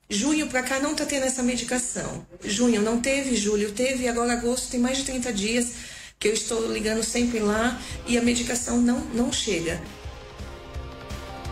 junho 0.08 0.46
para 0.46 0.62
cá, 0.62 0.78
não 0.78 0.92
está 0.92 1.04
tendo 1.04 1.24
essa 1.24 1.42
medicação. 1.42 2.24
Junho 2.44 2.80
não 2.80 3.00
teve, 3.00 3.34
julho 3.34 3.72
teve, 3.72 4.06
agora 4.06 4.34
agosto 4.34 4.70
tem 4.70 4.78
mais 4.78 4.98
de 4.98 5.04
30 5.06 5.32
dias 5.32 5.72
que 6.16 6.28
eu 6.28 6.32
estou 6.32 6.72
ligando 6.72 7.02
sempre 7.02 7.40
lá 7.40 7.82
e 8.06 8.16
a 8.16 8.22
medicação 8.22 8.80
não, 8.80 9.00
não 9.14 9.32
chega. 9.32 9.82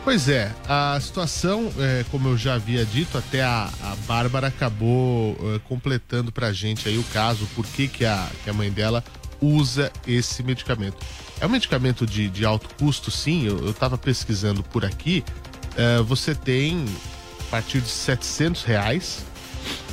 Pois 0.05 0.29
é, 0.29 0.55
a 0.69 1.01
situação, 1.01 1.73
é, 1.79 2.05
como 2.11 2.29
eu 2.29 2.37
já 2.37 2.57
havia 2.57 2.85
dito, 2.85 3.17
até 3.17 3.43
a, 3.43 3.71
a 3.83 3.97
Bárbara 4.07 4.49
acabou 4.49 5.35
é, 5.41 5.59
completando 5.61 6.31
pra 6.31 6.53
gente 6.53 6.87
aí 6.87 6.99
o 6.99 7.03
caso, 7.05 7.47
por 7.55 7.65
que, 7.65 7.89
que, 7.89 8.05
a, 8.05 8.29
que 8.45 8.51
a 8.51 8.53
mãe 8.53 8.71
dela 8.71 9.03
usa 9.41 9.91
esse 10.07 10.43
medicamento. 10.43 10.99
É 11.41 11.47
um 11.47 11.49
medicamento 11.49 12.07
de, 12.07 12.29
de 12.29 12.45
alto 12.45 12.69
custo, 12.75 13.11
sim, 13.11 13.47
eu, 13.47 13.59
eu 13.65 13.73
tava 13.73 13.97
pesquisando 13.97 14.63
por 14.63 14.85
aqui, 14.85 15.25
é, 15.75 16.03
você 16.03 16.35
tem 16.35 16.85
a 17.41 17.51
partir 17.51 17.81
de 17.81 17.89
700 17.89 18.63
reais, 18.63 19.25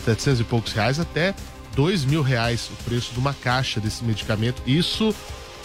700 0.04 0.42
e 0.42 0.44
poucos 0.44 0.74
reais, 0.74 1.00
até 1.00 1.34
2 1.74 2.04
mil 2.04 2.22
reais 2.22 2.70
o 2.70 2.84
preço 2.84 3.14
de 3.14 3.20
uma 3.20 3.34
caixa 3.34 3.80
desse 3.80 4.04
medicamento, 4.04 4.62
isso 4.68 5.16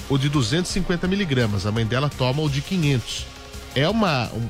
o 0.08 0.16
de 0.16 0.28
250 0.28 1.08
miligramas, 1.08 1.66
a 1.66 1.72
mãe 1.72 1.84
dela 1.84 2.08
toma 2.08 2.42
o 2.42 2.48
de 2.48 2.62
500 2.62 3.34
é 3.76 3.88
uma, 3.88 4.28
um, 4.32 4.48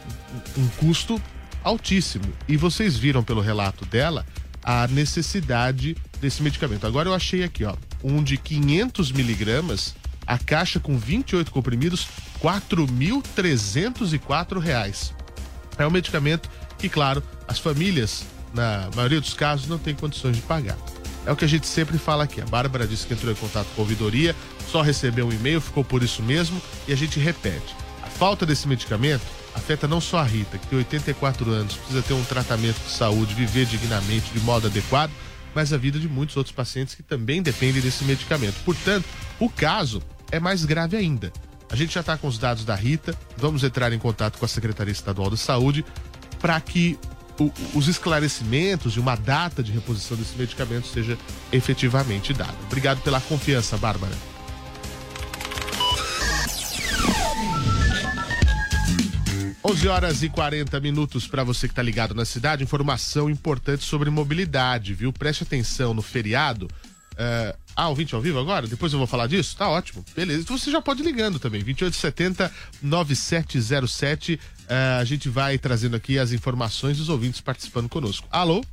um 0.57 0.67
custo 0.79 1.21
altíssimo. 1.63 2.25
E 2.49 2.57
vocês 2.57 2.97
viram 2.97 3.23
pelo 3.25 3.43
relato 3.43 3.85
dela 3.85 4.25
a 4.63 4.87
necessidade 4.87 5.97
desse 6.21 6.41
medicamento. 6.43 6.87
Agora 6.87 7.09
eu 7.09 7.15
achei 7.15 7.43
aqui, 7.43 7.65
ó, 7.65 7.75
um 8.03 8.23
de 8.23 8.39
500 8.39 9.13
miligramas, 9.13 9.95
a 10.25 10.39
caixa 10.39 10.81
com 10.81 10.97
28 10.97 11.51
comprimidos, 11.51 12.07
4.304 12.41 14.61
reais. 14.61 15.13
É 15.77 15.85
um 15.87 15.91
medicamento 15.91 16.49
que, 16.79 16.89
claro, 16.89 17.23
as 17.49 17.59
famílias, 17.59 18.25
na 18.55 18.89
maioria 18.95 19.21
dos 19.21 19.35
casos, 19.35 19.67
não 19.67 19.79
têm 19.79 19.95
condições 19.95 20.37
de 20.37 20.43
pagar. 20.43 20.79
É 21.27 21.33
o 21.33 21.37
que 21.37 21.45
a 21.45 21.49
gente 21.49 21.67
sempre 21.67 21.99
fala 21.99 22.23
aqui. 22.25 22.41
A 22.41 22.47
Bárbara 22.47 22.87
disse 22.87 23.07
que 23.07 23.15
entrou 23.15 23.33
em 23.33 23.37
contato 23.37 23.67
com 23.75 23.83
a 23.83 23.85
ouvidoria, 23.85 24.37
só 24.71 24.83
recebeu 24.83 25.27
um 25.27 25.33
e-mail, 25.33 25.61
ficou 25.61 25.83
por 25.85 26.05
isso 26.05 26.23
mesmo, 26.23 26.63
e 26.87 26.93
a 26.93 26.97
gente 26.97 27.19
repete 27.19 27.75
falta 28.17 28.47
desse 28.47 28.67
medicamento 28.67 29.23
afeta 29.55 29.87
não 29.87 30.01
só 30.01 30.19
a 30.19 30.25
Rita, 30.25 30.59
que 30.59 30.67
tem 30.67 30.79
84 30.79 31.51
anos, 31.51 31.77
precisa 31.77 32.03
ter 32.03 32.15
um 32.15 32.25
tratamento 32.25 32.79
de 32.79 32.91
saúde, 32.91 33.35
viver 33.35 33.67
dignamente, 33.67 34.31
de 34.33 34.41
modo 34.41 34.67
adequado, 34.67 35.11
mas 35.55 35.73
a 35.73 35.77
vida 35.77 35.99
de 35.99 36.09
muitos 36.09 36.37
outros 36.37 36.55
pacientes 36.55 36.95
que 36.95 37.03
também 37.03 37.43
dependem 37.43 37.81
desse 37.81 38.05
medicamento. 38.05 38.57
Portanto, 38.65 39.07
o 39.39 39.49
caso 39.49 40.03
é 40.31 40.41
mais 40.41 40.65
grave 40.65 40.97
ainda. 40.97 41.33
A 41.71 41.77
gente 41.77 41.95
já 41.95 42.01
está 42.01 42.17
com 42.17 42.27
os 42.27 42.39
dados 42.39 42.65
da 42.65 42.75
Rita, 42.75 43.15
vamos 43.37 43.65
entrar 43.65 43.93
em 43.93 43.99
contato 43.99 44.39
com 44.39 44.45
a 44.45 44.49
Secretaria 44.49 44.93
Estadual 44.93 45.31
da 45.31 45.37
Saúde 45.37 45.85
para 46.39 46.61
que 46.61 46.99
o, 47.39 47.51
os 47.75 47.89
esclarecimentos 47.89 48.95
e 48.97 49.01
uma 49.01 49.15
data 49.15 49.63
de 49.63 49.73
reposição 49.73 50.17
desse 50.17 50.37
medicamento 50.37 50.87
seja 50.87 51.19
efetivamente 51.53 52.33
dada. 52.33 52.55
Obrigado 52.67 53.01
pela 53.03 53.21
confiança, 53.21 53.77
Bárbara. 53.77 54.15
11 59.69 59.89
horas 59.89 60.23
e 60.23 60.29
40 60.29 60.79
minutos 60.79 61.27
para 61.27 61.43
você 61.43 61.67
que 61.67 61.73
está 61.73 61.83
ligado 61.83 62.15
na 62.15 62.25
cidade. 62.25 62.63
Informação 62.63 63.29
importante 63.29 63.83
sobre 63.83 64.09
mobilidade, 64.11 64.95
viu? 64.95 65.13
Preste 65.13 65.43
atenção 65.43 65.93
no 65.93 66.03
feriado. 66.03 66.67
Uh, 67.15 67.59
ah, 67.75 67.89
ouvinte 67.89 68.15
ao 68.15 68.21
vivo 68.21 68.39
agora? 68.39 68.69
Depois 68.69 68.93
eu 68.93 68.99
vou 68.99 69.09
falar 69.09 69.27
disso? 69.27 69.57
Tá 69.57 69.69
ótimo. 69.69 70.05
Beleza. 70.15 70.43
Então 70.43 70.57
você 70.57 70.71
já 70.71 70.81
pode 70.81 71.03
ir 71.03 71.05
ligando 71.05 71.41
também. 71.41 71.65
2870 71.65 72.53
9707. 72.81 74.35
Uh, 74.35 75.01
a 75.01 75.05
gente 75.05 75.29
vai 75.29 75.59
trazendo 75.59 75.97
aqui 75.97 76.17
as 76.17 76.31
informações 76.31 76.99
dos 76.99 77.09
ouvintes 77.09 77.41
participando 77.41 77.89
conosco. 77.89 78.29
Alô? 78.31 78.65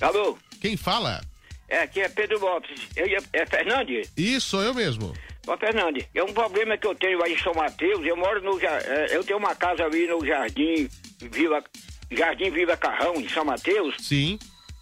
Alô? 0.00 0.38
Quem 0.60 0.76
fala? 0.76 1.20
É, 1.68 1.82
aqui 1.82 2.00
é 2.00 2.08
Pedro 2.08 2.38
Lopes. 2.38 2.80
Eu, 2.94 3.06
é 3.32 3.46
Fernandes? 3.46 4.12
Isso, 4.16 4.50
sou 4.50 4.62
eu 4.62 4.74
mesmo. 4.74 5.12
Ô, 5.46 5.56
Fernandes, 5.56 6.06
é 6.14 6.22
um 6.22 6.32
problema 6.32 6.76
que 6.76 6.86
eu 6.86 6.94
tenho 6.94 7.22
aí 7.22 7.32
em 7.32 7.38
São 7.38 7.52
Mateus. 7.54 8.04
Eu 8.06 8.16
moro 8.16 8.40
no. 8.42 8.58
é, 8.60 9.08
Eu 9.10 9.24
tenho 9.24 9.38
uma 9.38 9.54
casa 9.54 9.84
ali 9.84 10.06
no 10.06 10.24
Jardim 10.24 10.88
Vila. 11.20 11.62
Jardim 12.10 12.50
Vila 12.50 12.76
Carrão, 12.76 13.14
em 13.14 13.28
São 13.28 13.44
Mateus. 13.44 13.96
Sim. 13.98 14.38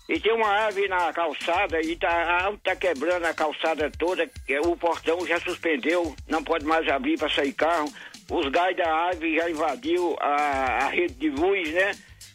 E 0.08 0.18
tem 0.18 0.32
uma 0.32 0.48
árvore 0.48 0.88
na 0.88 1.12
calçada 1.12 1.80
e 1.82 1.94
tá, 1.94 2.08
a 2.08 2.34
árvore 2.44 2.60
tá 2.64 2.74
quebrando 2.74 3.26
a 3.26 3.34
calçada 3.34 3.90
toda. 3.98 4.28
O 4.64 4.74
portão 4.74 5.26
já 5.26 5.38
suspendeu, 5.38 6.16
não 6.26 6.42
pode 6.42 6.64
mais 6.64 6.88
abrir 6.88 7.18
para 7.18 7.28
sair 7.28 7.52
carro. 7.52 7.92
Os 8.30 8.48
gás 8.50 8.74
da 8.74 8.90
árvore 8.90 9.36
já 9.36 9.50
invadiu 9.50 10.16
a, 10.20 10.84
a 10.84 10.88
rede 10.88 11.14
de 11.14 11.28
luz, 11.30 11.70
né? 11.72 11.92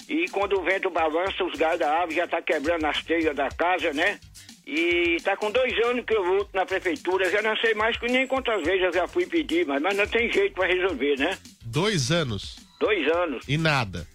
E 0.07 0.25
quando 0.29 0.59
o 0.59 0.63
vento 0.63 0.89
balança, 0.91 1.43
os 1.43 1.57
gás 1.57 1.79
da 1.79 1.91
árvore 1.91 2.15
já 2.15 2.27
tá 2.27 2.41
quebrando 2.41 2.85
as 2.85 3.03
telhas 3.03 3.35
da 3.35 3.49
casa, 3.49 3.91
né? 3.91 4.19
E 4.65 5.17
tá 5.23 5.35
com 5.35 5.51
dois 5.51 5.73
anos 5.85 6.05
que 6.05 6.15
eu 6.15 6.23
luto 6.23 6.49
na 6.53 6.65
prefeitura, 6.65 7.29
já 7.29 7.41
não 7.41 7.55
sei 7.57 7.73
mais 7.73 7.97
nem 8.01 8.25
quantas 8.25 8.63
vezes 8.63 8.83
eu 8.83 8.93
já 8.93 9.07
fui 9.07 9.25
pedir, 9.25 9.65
mas, 9.65 9.81
mas 9.81 9.97
não 9.97 10.07
tem 10.07 10.31
jeito 10.31 10.55
para 10.55 10.67
resolver, 10.67 11.17
né? 11.17 11.37
Dois 11.65 12.11
anos. 12.11 12.57
Dois 12.79 13.07
anos. 13.11 13.43
E 13.47 13.57
nada. 13.57 14.07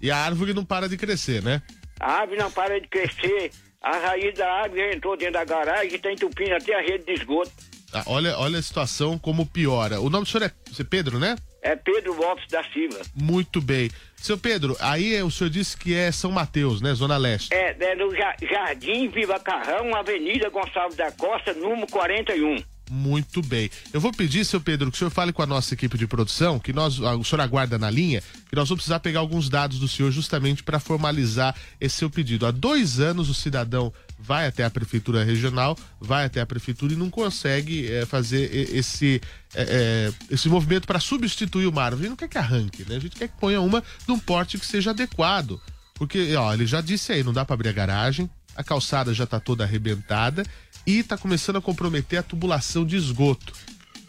E 0.00 0.10
a 0.10 0.16
árvore 0.16 0.54
não 0.54 0.64
para 0.64 0.88
de 0.88 0.96
crescer, 0.96 1.42
né? 1.42 1.62
A 2.00 2.20
árvore 2.20 2.38
não 2.38 2.50
para 2.50 2.80
de 2.80 2.88
crescer, 2.88 3.50
a 3.82 3.96
raiz 3.98 4.36
da 4.36 4.50
árvore 4.50 4.94
entrou 4.94 5.16
dentro 5.16 5.34
da 5.34 5.44
garagem 5.44 5.94
e 5.94 5.98
tá 5.98 6.12
entupindo 6.12 6.54
até 6.54 6.74
a 6.74 6.80
rede 6.80 7.04
de 7.04 7.12
esgoto. 7.12 7.50
Ah, 7.92 8.04
olha, 8.06 8.38
olha 8.38 8.58
a 8.58 8.62
situação 8.62 9.18
como 9.18 9.46
piora. 9.46 10.00
O 10.00 10.10
nome 10.10 10.24
do 10.24 10.30
senhor 10.30 10.44
é, 10.44 10.52
é 10.78 10.84
Pedro, 10.84 11.18
né? 11.18 11.36
É 11.68 11.76
Pedro 11.76 12.14
Lopes 12.16 12.46
da 12.48 12.64
Silva. 12.72 12.98
Muito 13.14 13.60
bem. 13.60 13.90
Seu 14.16 14.38
Pedro, 14.38 14.74
aí 14.80 15.14
é- 15.14 15.22
o 15.22 15.30
senhor 15.30 15.50
disse 15.50 15.76
que 15.76 15.94
é 15.94 16.10
São 16.10 16.30
Mateus, 16.32 16.80
né? 16.80 16.94
Zona 16.94 17.16
Leste. 17.18 17.52
É, 17.52 17.76
é 17.78 17.94
no 17.94 18.10
Ja- 18.16 18.34
Jardim 18.40 19.08
Viva 19.10 19.38
Carrão, 19.38 19.94
Avenida 19.94 20.48
Gonçalves 20.48 20.96
da 20.96 21.12
Costa, 21.12 21.52
número 21.52 21.86
41. 21.88 22.56
Muito 22.90 23.42
bem. 23.42 23.68
Eu 23.92 24.00
vou 24.00 24.10
pedir, 24.12 24.46
seu 24.46 24.62
Pedro, 24.62 24.90
que 24.90 24.96
o 24.96 24.98
senhor 24.98 25.10
fale 25.10 25.30
com 25.30 25.42
a 25.42 25.46
nossa 25.46 25.74
equipe 25.74 25.98
de 25.98 26.06
produção, 26.06 26.58
que 26.58 26.72
nós, 26.72 26.98
o 26.98 27.22
senhor 27.22 27.42
aguarda 27.42 27.76
na 27.78 27.90
linha, 27.90 28.22
que 28.48 28.56
nós 28.56 28.66
vamos 28.66 28.80
precisar 28.82 28.98
pegar 29.00 29.20
alguns 29.20 29.50
dados 29.50 29.78
do 29.78 29.86
senhor 29.86 30.10
justamente 30.10 30.62
para 30.62 30.80
formalizar 30.80 31.54
esse 31.78 31.96
seu 31.96 32.08
pedido. 32.08 32.46
Há 32.46 32.50
dois 32.50 32.98
anos 32.98 33.28
o 33.28 33.34
cidadão 33.34 33.92
vai 34.18 34.46
até 34.46 34.64
a 34.64 34.70
prefeitura 34.70 35.24
regional, 35.24 35.76
vai 36.00 36.24
até 36.24 36.40
a 36.40 36.46
prefeitura 36.46 36.92
e 36.92 36.96
não 36.96 37.08
consegue 37.08 37.90
eh, 37.90 38.04
fazer 38.04 38.52
esse, 38.74 39.20
eh, 39.54 40.12
esse 40.30 40.48
movimento 40.48 40.86
para 40.86 40.98
substituir 40.98 41.66
uma 41.66 41.82
árvore. 41.82 42.00
A 42.00 42.02
gente 42.04 42.10
não 42.10 42.16
quer 42.16 42.28
que 42.28 42.38
arranque, 42.38 42.84
né? 42.88 42.96
A 42.96 43.00
gente 43.00 43.16
quer 43.16 43.28
que 43.28 43.38
ponha 43.38 43.60
uma 43.60 43.82
de 44.04 44.12
um 44.12 44.18
porte 44.18 44.58
que 44.58 44.66
seja 44.66 44.90
adequado. 44.90 45.60
Porque, 45.94 46.34
ó, 46.36 46.52
ele 46.52 46.66
já 46.66 46.80
disse 46.80 47.12
aí, 47.12 47.22
não 47.22 47.32
dá 47.32 47.44
para 47.44 47.54
abrir 47.54 47.68
a 47.68 47.72
garagem, 47.72 48.30
a 48.54 48.64
calçada 48.64 49.14
já 49.14 49.26
tá 49.26 49.38
toda 49.38 49.64
arrebentada 49.64 50.44
e 50.86 51.02
tá 51.02 51.16
começando 51.16 51.56
a 51.56 51.62
comprometer 51.62 52.18
a 52.18 52.22
tubulação 52.22 52.84
de 52.84 52.96
esgoto. 52.96 53.52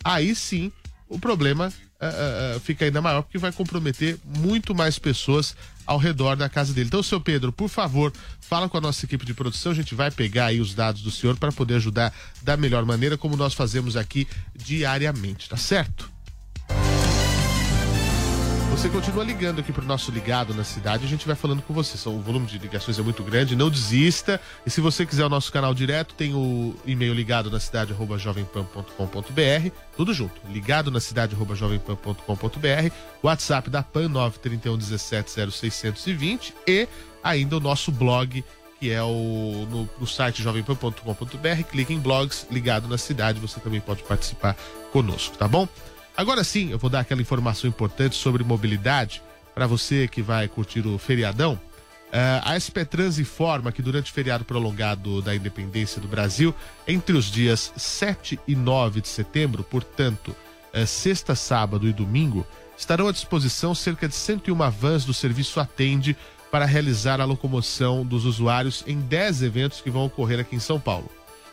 Aí 0.04 0.34
sim, 0.34 0.72
o 1.08 1.20
problema 1.20 1.72
ah, 2.00 2.56
ah, 2.56 2.60
fica 2.62 2.86
ainda 2.86 3.02
maior 3.02 3.24
porque 3.24 3.38
vai 3.38 3.52
comprometer 3.52 4.18
muito 4.24 4.74
mais 4.74 4.98
pessoas 4.98 5.56
ao 5.90 5.98
redor 5.98 6.36
da 6.36 6.48
casa 6.48 6.72
dele. 6.72 6.86
Então, 6.86 7.02
seu 7.02 7.20
Pedro, 7.20 7.52
por 7.52 7.68
favor, 7.68 8.14
fala 8.40 8.70
com 8.70 8.78
a 8.78 8.82
nossa 8.82 9.04
equipe 9.06 9.26
de 9.26 9.34
produção, 9.34 9.72
a 9.72 9.76
gente 9.76 9.96
vai 9.96 10.12
pegar 10.12 10.46
aí 10.46 10.62
os 10.62 10.76
dados 10.76 11.02
do 11.02 11.10
senhor 11.10 11.36
para 11.36 11.52
poder 11.52 11.76
ajudar 11.76 12.14
da 12.44 12.56
melhor 12.56 12.86
maneira, 12.86 13.18
como 13.18 13.36
nós 13.36 13.56
fazemos 13.56 13.98
aqui 13.98 14.28
diariamente, 14.56 15.50
tá 15.50 15.58
certo? 15.58 16.12
Você 18.80 18.88
continua 18.88 19.26
ligando 19.26 19.60
aqui 19.60 19.74
pro 19.74 19.84
nosso 19.84 20.10
ligado 20.10 20.54
na 20.54 20.64
cidade, 20.64 21.04
a 21.04 21.08
gente 21.08 21.28
vai 21.28 21.36
falando 21.36 21.62
com 21.62 21.74
você. 21.74 21.98
O 22.08 22.22
volume 22.22 22.46
de 22.46 22.58
ligações 22.58 22.98
é 22.98 23.02
muito 23.02 23.22
grande, 23.26 23.54
não 23.54 23.70
desista. 23.70 24.40
E 24.66 24.70
se 24.70 24.80
você 24.80 25.06
quiser 25.06 25.26
o 25.26 25.30
nosso 25.30 25.52
canal 25.52 25.74
direto, 25.74 26.16
tem 26.16 26.34
o 26.34 26.74
e-mail 26.86 27.14
ligado 27.14 27.52
na 27.52 27.60
cidade 27.60 27.94
jovempan.com.br, 28.18 29.70
tudo 29.98 30.14
junto. 30.14 30.40
Ligado 30.50 30.90
na 30.90 31.02
cidade 31.02 31.36
jovempan.com.br, 31.36 32.94
WhatsApp 33.22 33.70
da 33.70 33.84
PAN 33.84 34.08
931 34.08 34.78
17 34.78 35.52
0620 35.52 36.54
e 36.66 36.88
ainda 37.22 37.58
o 37.58 37.60
nosso 37.60 37.92
blog 37.92 38.46
que 38.80 38.92
é 38.92 39.04
o 39.04 39.68
no, 39.70 39.90
no 40.00 40.08
site 40.08 40.42
jovempan.com.br, 40.42 41.64
clique 41.70 41.94
em 41.94 42.00
blogs 42.00 42.48
ligado 42.50 42.88
na 42.88 42.98
cidade, 42.98 43.42
você 43.42 43.60
também 43.60 43.82
pode 43.82 44.04
participar 44.04 44.56
conosco, 44.94 45.38
tá 45.38 45.50
bom? 45.50 45.68
Agora 46.20 46.44
sim, 46.44 46.70
eu 46.70 46.78
vou 46.78 46.90
dar 46.90 47.00
aquela 47.00 47.22
informação 47.22 47.70
importante 47.70 48.14
sobre 48.14 48.44
mobilidade 48.44 49.24
para 49.56 49.66
você 49.66 50.06
que 50.06 50.22
vai 50.22 50.50
curtir 50.50 50.86
o 50.86 50.98
feriadão. 50.98 51.58
Eh, 52.12 52.42
a 52.44 52.60
SP 52.60 52.84
Trans 52.84 53.18
informa 53.18 53.72
que 53.72 53.82
durante 53.82 54.12
o 54.12 54.14
feriado 54.14 54.44
prolongado 54.44 55.22
da 55.22 55.34
independência 55.34 56.02
do 56.02 56.10
Brasil, 56.10 56.54
entre 56.86 57.16
os 57.16 57.32
dias 57.32 57.72
7 57.78 58.38
e 58.46 58.54
9 58.54 59.00
de 59.00 59.08
setembro, 59.08 59.64
portanto, 59.64 60.36
eh, 60.74 60.86
sexta, 60.86 61.36
sábado 61.36 61.88
e 61.88 61.94
domingo, 61.94 62.46
estarão 62.78 63.08
à 63.08 63.14
disposição 63.14 63.74
cerca 63.74 64.06
de 64.06 64.16
101 64.16 64.70
vans 64.70 65.06
do 65.06 65.14
serviço 65.14 65.58
Atende 65.58 66.18
para 66.52 66.66
realizar 66.66 67.22
a 67.22 67.26
locomoção 67.26 68.06
dos 68.06 68.26
usuários 68.26 68.84
em 68.86 69.00
10 69.00 69.42
eventos 69.42 69.80
que 69.80 69.90
vão 69.90 70.04
ocorrer 70.04 70.42
aqui 70.42 70.58
em 70.58 70.60
São 70.60 70.82
Paulo. 70.82 71.10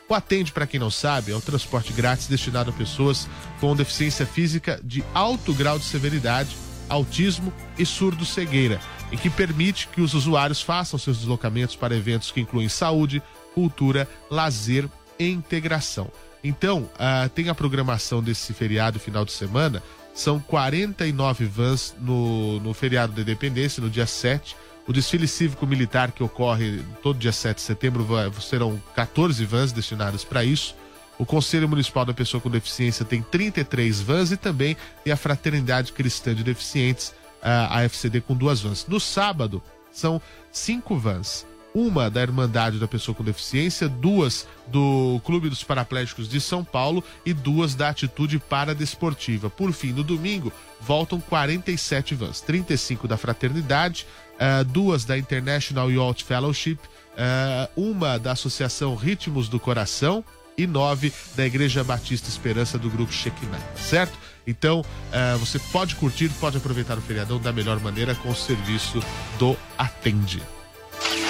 O 0.09 0.15
Atende, 0.15 0.53
para 0.53 0.67
quem 0.67 0.79
não 0.79 0.91
sabe, 0.91 1.33
é 1.33 1.37
um 1.37 1.41
transporte 1.41 1.93
grátis 1.93 2.29
destinado 2.29 2.71
a 2.71 2.73
pessoas 2.73 3.29
com 3.61 3.75
deficiência 3.75 4.25
física 4.25 4.81
de 4.85 5.05
alto 5.13 5.53
grau 5.53 5.79
de 5.79 5.85
severidade, 5.85 6.57
autismo 6.89 7.53
e 7.77 7.85
surdo-cegueira, 7.85 8.81
e 9.11 9.17
que 9.17 9.29
permite 9.29 9.89
que 9.89 10.01
os 10.01 10.15
usuários 10.15 10.63
façam 10.63 10.99
seus 10.99 11.19
deslocamentos 11.19 11.75
para 11.75 11.97
eventos 11.97 12.31
que 12.31 12.41
incluem 12.41 12.69
saúde, 12.69 13.21
cultura, 13.53 14.09
lazer 14.31 14.89
e 15.19 15.29
integração. 15.29 16.11
Então, 16.45 16.89
ah, 16.97 17.29
tem 17.35 17.49
a 17.49 17.55
programação 17.55 18.23
desse 18.23 18.53
feriado 18.53 19.01
final 19.01 19.25
de 19.25 19.33
semana, 19.33 19.83
são 20.15 20.39
49 20.39 21.45
vans 21.45 21.95
no, 22.01 22.61
no 22.61 22.73
feriado 22.73 23.13
da 23.13 23.23
Independência, 23.23 23.83
no 23.83 23.91
dia 23.91 24.07
7. 24.07 24.57
O 24.87 24.93
desfile 24.93 25.27
cívico-militar 25.27 26.13
que 26.13 26.23
ocorre 26.23 26.81
todo 27.03 27.19
dia 27.19 27.33
7 27.33 27.57
de 27.57 27.63
setembro 27.63 28.07
serão 28.41 28.81
14 28.95 29.45
vans 29.45 29.73
destinadas 29.73 30.23
para 30.23 30.45
isso. 30.45 30.77
O 31.19 31.27
Conselho 31.27 31.69
Municipal 31.69 32.05
da 32.05 32.15
Pessoa 32.15 32.41
com 32.41 32.51
Deficiência 32.51 33.05
tem 33.05 33.23
33 33.23 34.01
vans 34.01 34.31
e 34.31 34.37
também 34.37 34.77
tem 35.03 35.13
a 35.13 35.17
Fraternidade 35.17 35.93
Cristã 35.93 36.35
de 36.35 36.45
Deficientes, 36.45 37.15
a 37.43 37.81
AFCD, 37.81 38.21
com 38.21 38.35
duas 38.35 38.61
vans. 38.61 38.87
No 38.87 39.01
sábado, 39.01 39.63
são 39.91 40.21
cinco 40.53 40.97
vans. 40.97 41.47
Uma 41.75 42.09
da 42.09 42.23
Irmandade 42.23 42.79
da 42.79 42.89
Pessoa 42.89 43.15
com 43.15 43.23
Deficiência, 43.23 43.87
duas 43.87 44.47
do 44.67 45.21
Clube 45.25 45.51
dos 45.51 45.63
Paraplégicos 45.63 46.27
de 46.27 46.41
São 46.41 46.65
Paulo 46.65 47.05
e 47.25 47.35
duas 47.35 47.75
da 47.75 47.91
Atitude 47.91 48.39
Paradesportiva. 48.39 49.51
Por 49.51 49.73
fim, 49.73 49.93
no 49.93 50.03
domingo, 50.03 50.51
voltam 50.81 51.21
47 51.21 52.15
vans, 52.15 52.41
35 52.41 53.07
da 53.07 53.19
Fraternidade, 53.19 54.07
eh, 54.39 54.65
duas 54.65 55.05
da 55.05 55.17
International 55.17 55.91
Yacht 55.91 56.25
Fellowship, 56.25 56.79
eh, 57.17 57.69
uma 57.77 58.19
da 58.19 58.33
Associação 58.33 58.95
Ritmos 58.95 59.49
do 59.49 59.59
Coração 59.59 60.25
e 60.57 60.67
nove 60.67 61.13
da 61.35 61.47
Igreja 61.47 61.85
Batista 61.85 62.29
Esperança 62.29 62.79
do 62.79 62.91
Grupo 62.91 63.13
Shekinah, 63.13 63.61
certo? 63.77 64.19
Então, 64.47 64.85
eh, 65.13 65.37
você 65.39 65.59
pode 65.59 65.97
curtir, 65.97 66.29
pode 66.41 66.57
aproveitar 66.57 66.97
o 66.97 67.01
feriadão 67.01 67.41
da 67.41 67.53
melhor 67.53 67.81
maneira 67.81 68.15
com 68.15 68.31
o 68.31 68.35
serviço 68.35 69.03
do 69.39 69.57
Atende. 69.77 70.43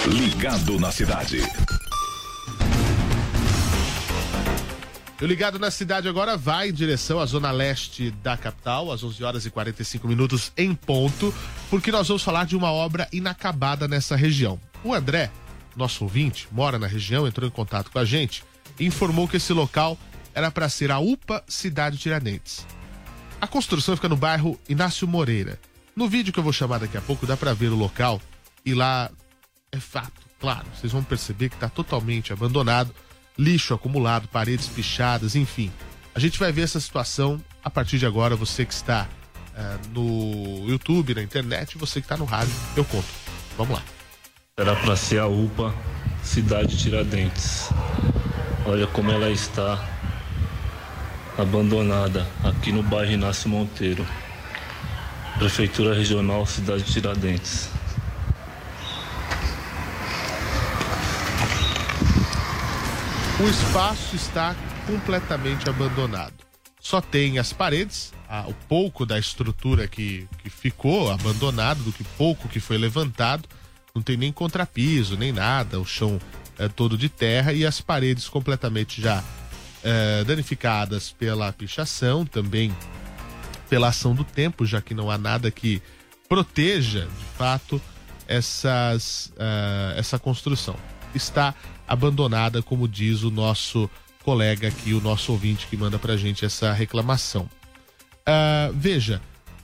Ligado 0.06 0.78
na 0.78 0.92
cidade. 0.92 1.40
O 5.18 5.24
Ligado 5.24 5.58
na 5.58 5.70
Cidade 5.70 6.08
agora 6.08 6.36
vai 6.36 6.68
em 6.68 6.72
direção 6.74 7.18
à 7.18 7.24
zona 7.24 7.50
leste 7.50 8.10
da 8.22 8.36
capital, 8.36 8.92
às 8.92 9.02
11 9.02 9.24
horas 9.24 9.46
e 9.46 9.50
45 9.50 10.06
minutos 10.06 10.52
em 10.58 10.74
ponto, 10.74 11.34
porque 11.70 11.90
nós 11.90 12.06
vamos 12.06 12.22
falar 12.22 12.44
de 12.44 12.54
uma 12.54 12.70
obra 12.70 13.08
inacabada 13.10 13.88
nessa 13.88 14.14
região. 14.14 14.60
O 14.84 14.92
André, 14.92 15.30
nosso 15.74 16.04
ouvinte, 16.04 16.46
mora 16.52 16.78
na 16.78 16.86
região, 16.86 17.26
entrou 17.26 17.48
em 17.48 17.50
contato 17.50 17.90
com 17.90 17.98
a 17.98 18.04
gente 18.04 18.44
e 18.78 18.84
informou 18.84 19.26
que 19.26 19.38
esse 19.38 19.54
local 19.54 19.96
era 20.34 20.50
para 20.50 20.68
ser 20.68 20.90
a 20.90 20.98
UPA 20.98 21.42
Cidade 21.48 21.96
Tiradentes. 21.96 22.66
A 23.40 23.46
construção 23.46 23.96
fica 23.96 24.10
no 24.10 24.18
bairro 24.18 24.60
Inácio 24.68 25.08
Moreira. 25.08 25.58
No 25.96 26.10
vídeo 26.10 26.30
que 26.30 26.38
eu 26.38 26.44
vou 26.44 26.52
chamar 26.52 26.76
daqui 26.76 26.98
a 26.98 27.00
pouco 27.00 27.26
dá 27.26 27.38
para 27.38 27.54
ver 27.54 27.68
o 27.68 27.74
local 27.74 28.20
e 28.66 28.74
lá 28.74 29.10
é 29.72 29.80
fato, 29.80 30.20
claro, 30.38 30.66
vocês 30.74 30.92
vão 30.92 31.02
perceber 31.02 31.48
que 31.48 31.54
está 31.56 31.70
totalmente 31.70 32.34
abandonado, 32.34 32.94
lixo 33.38 33.74
acumulado, 33.74 34.28
paredes 34.28 34.66
pichadas, 34.66 35.36
enfim. 35.36 35.70
A 36.14 36.20
gente 36.20 36.38
vai 36.38 36.50
ver 36.50 36.62
essa 36.62 36.80
situação 36.80 37.42
a 37.62 37.68
partir 37.68 37.98
de 37.98 38.06
agora. 38.06 38.34
Você 38.36 38.64
que 38.64 38.72
está 38.72 39.06
eh, 39.54 39.76
no 39.92 40.64
YouTube, 40.66 41.14
na 41.14 41.22
internet, 41.22 41.76
você 41.76 42.00
que 42.00 42.06
está 42.06 42.16
no 42.16 42.24
rádio, 42.24 42.54
eu 42.76 42.84
conto. 42.84 43.06
Vamos 43.56 43.76
lá. 43.76 43.82
Era 44.56 44.74
para 44.74 44.96
ser 44.96 45.18
a 45.18 45.26
UPA 45.26 45.74
Cidade 46.22 46.78
Tiradentes. 46.78 47.68
Olha 48.64 48.86
como 48.86 49.10
ela 49.10 49.30
está 49.30 49.86
abandonada 51.36 52.26
aqui 52.42 52.72
no 52.72 52.82
bairro 52.82 53.12
Inácio 53.12 53.48
Monteiro. 53.50 54.06
Prefeitura 55.38 55.94
Regional 55.94 56.46
Cidade 56.46 56.84
Tiradentes. 56.84 57.75
O 63.38 63.48
espaço 63.48 64.16
está 64.16 64.56
completamente 64.86 65.68
abandonado. 65.68 66.34
Só 66.80 67.00
tem 67.00 67.38
as 67.38 67.52
paredes, 67.52 68.12
a- 68.28 68.46
o 68.46 68.54
pouco 68.54 69.04
da 69.04 69.18
estrutura 69.18 69.86
que, 69.86 70.26
que 70.42 70.48
ficou 70.48 71.10
abandonado, 71.10 71.82
do 71.82 71.92
que 71.92 72.02
pouco 72.04 72.48
que 72.48 72.60
foi 72.60 72.78
levantado. 72.78 73.46
Não 73.94 74.00
tem 74.02 74.16
nem 74.16 74.32
contrapiso, 74.32 75.16
nem 75.16 75.32
nada. 75.32 75.78
O 75.80 75.84
chão 75.84 76.18
é 76.58 76.68
todo 76.68 76.96
de 76.96 77.08
terra 77.08 77.52
e 77.52 77.66
as 77.66 77.80
paredes 77.80 78.28
completamente 78.28 79.02
já 79.02 79.22
é, 79.82 80.24
danificadas 80.24 81.10
pela 81.12 81.52
pichação, 81.52 82.24
também 82.24 82.74
pela 83.68 83.88
ação 83.88 84.14
do 84.14 84.24
tempo, 84.24 84.64
já 84.64 84.80
que 84.80 84.94
não 84.94 85.10
há 85.10 85.18
nada 85.18 85.50
que 85.50 85.82
proteja, 86.28 87.00
de 87.06 87.24
fato, 87.36 87.80
essas, 88.26 89.32
ah, 89.38 89.94
essa 89.96 90.18
construção. 90.18 90.76
Está 91.16 91.54
abandonada, 91.88 92.62
como 92.62 92.86
diz 92.86 93.22
o 93.22 93.30
nosso 93.30 93.90
colega 94.22 94.68
aqui, 94.68 94.92
o 94.92 95.00
nosso 95.00 95.32
ouvinte 95.32 95.66
que 95.68 95.76
manda 95.76 95.98
pra 95.98 96.16
gente 96.16 96.44
essa 96.44 96.72
reclamação. 96.72 97.48
Ah, 98.26 98.70
veja, 98.74 99.22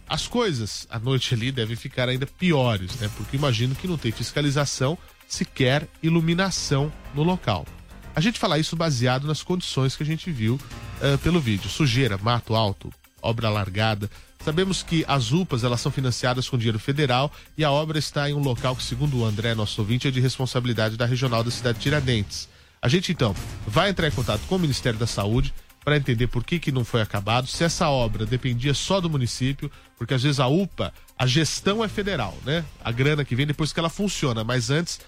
as 0.08 0.28
coisas 0.28 0.86
à 0.88 0.98
noite 0.98 1.34
ali 1.34 1.50
devem 1.50 1.74
ficar 1.74 2.08
ainda 2.08 2.26
piores, 2.26 2.94
né? 3.00 3.10
Porque 3.16 3.36
imagino 3.36 3.74
que 3.74 3.88
não 3.88 3.98
tem 3.98 4.12
fiscalização, 4.12 4.96
sequer 5.26 5.88
iluminação 6.02 6.92
no 7.14 7.22
local. 7.22 7.66
A 8.14 8.20
gente 8.20 8.38
fala 8.38 8.58
isso 8.58 8.76
baseado 8.76 9.26
nas 9.26 9.42
condições 9.42 9.96
que 9.96 10.02
a 10.02 10.06
gente 10.06 10.30
viu 10.30 10.60
ah, 11.00 11.18
pelo 11.18 11.40
vídeo: 11.40 11.68
sujeira, 11.68 12.16
mato 12.18 12.54
alto, 12.54 12.92
obra 13.20 13.48
largada. 13.48 14.08
Sabemos 14.44 14.82
que 14.82 15.04
as 15.06 15.30
UPAs 15.30 15.62
elas 15.62 15.80
são 15.80 15.92
financiadas 15.92 16.48
com 16.48 16.58
dinheiro 16.58 16.78
federal 16.78 17.30
e 17.56 17.64
a 17.64 17.70
obra 17.70 17.98
está 17.98 18.28
em 18.28 18.34
um 18.34 18.40
local 18.40 18.74
que, 18.74 18.82
segundo 18.82 19.18
o 19.18 19.24
André, 19.24 19.54
nosso 19.54 19.80
ouvinte, 19.80 20.08
é 20.08 20.10
de 20.10 20.20
responsabilidade 20.20 20.96
da 20.96 21.06
regional 21.06 21.44
da 21.44 21.50
cidade 21.50 21.78
de 21.78 21.84
Tiradentes. 21.84 22.48
A 22.80 22.88
gente 22.88 23.12
então 23.12 23.34
vai 23.66 23.90
entrar 23.90 24.08
em 24.08 24.10
contato 24.10 24.40
com 24.48 24.56
o 24.56 24.58
Ministério 24.58 24.98
da 24.98 25.06
Saúde 25.06 25.54
para 25.84 25.96
entender 25.96 26.26
por 26.26 26.44
que, 26.44 26.58
que 26.58 26.72
não 26.72 26.84
foi 26.84 27.00
acabado, 27.00 27.46
se 27.46 27.62
essa 27.62 27.88
obra 27.88 28.26
dependia 28.26 28.74
só 28.74 29.00
do 29.00 29.10
município, 29.10 29.70
porque 29.96 30.14
às 30.14 30.22
vezes 30.22 30.40
a 30.40 30.46
UPA, 30.48 30.92
a 31.16 31.26
gestão 31.26 31.82
é 31.82 31.88
federal, 31.88 32.36
né? 32.44 32.64
A 32.84 32.90
grana 32.90 33.24
que 33.24 33.36
vem 33.36 33.46
depois 33.46 33.72
que 33.72 33.78
ela 33.78 33.88
funciona, 33.88 34.42
mas 34.42 34.70
antes 34.70 35.00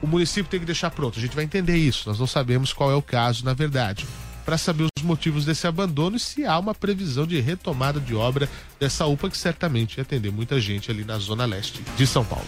o 0.00 0.06
município 0.06 0.50
tem 0.50 0.60
que 0.60 0.66
deixar 0.66 0.90
pronto. 0.90 1.18
A 1.18 1.22
gente 1.22 1.34
vai 1.34 1.44
entender 1.44 1.76
isso, 1.76 2.08
nós 2.08 2.18
não 2.18 2.26
sabemos 2.26 2.72
qual 2.72 2.90
é 2.90 2.94
o 2.94 3.02
caso 3.02 3.44
na 3.44 3.52
verdade. 3.52 4.06
Para 4.46 4.56
saber 4.56 4.86
os 4.96 5.02
motivos 5.04 5.44
desse 5.44 5.66
abandono 5.66 6.16
e 6.16 6.20
se 6.20 6.46
há 6.46 6.58
uma 6.58 6.74
previsão 6.74 7.26
de 7.26 7.38
retomada 7.40 8.00
de 8.00 8.14
obra 8.14 8.48
dessa 8.80 9.04
UPA 9.04 9.28
que 9.28 9.36
certamente 9.36 9.96
ia 9.98 10.02
atender 10.02 10.30
muita 10.32 10.58
gente 10.60 10.90
ali 10.90 11.04
na 11.04 11.18
zona 11.18 11.44
leste 11.44 11.82
de 11.96 12.06
São 12.06 12.24
Paulo. 12.24 12.46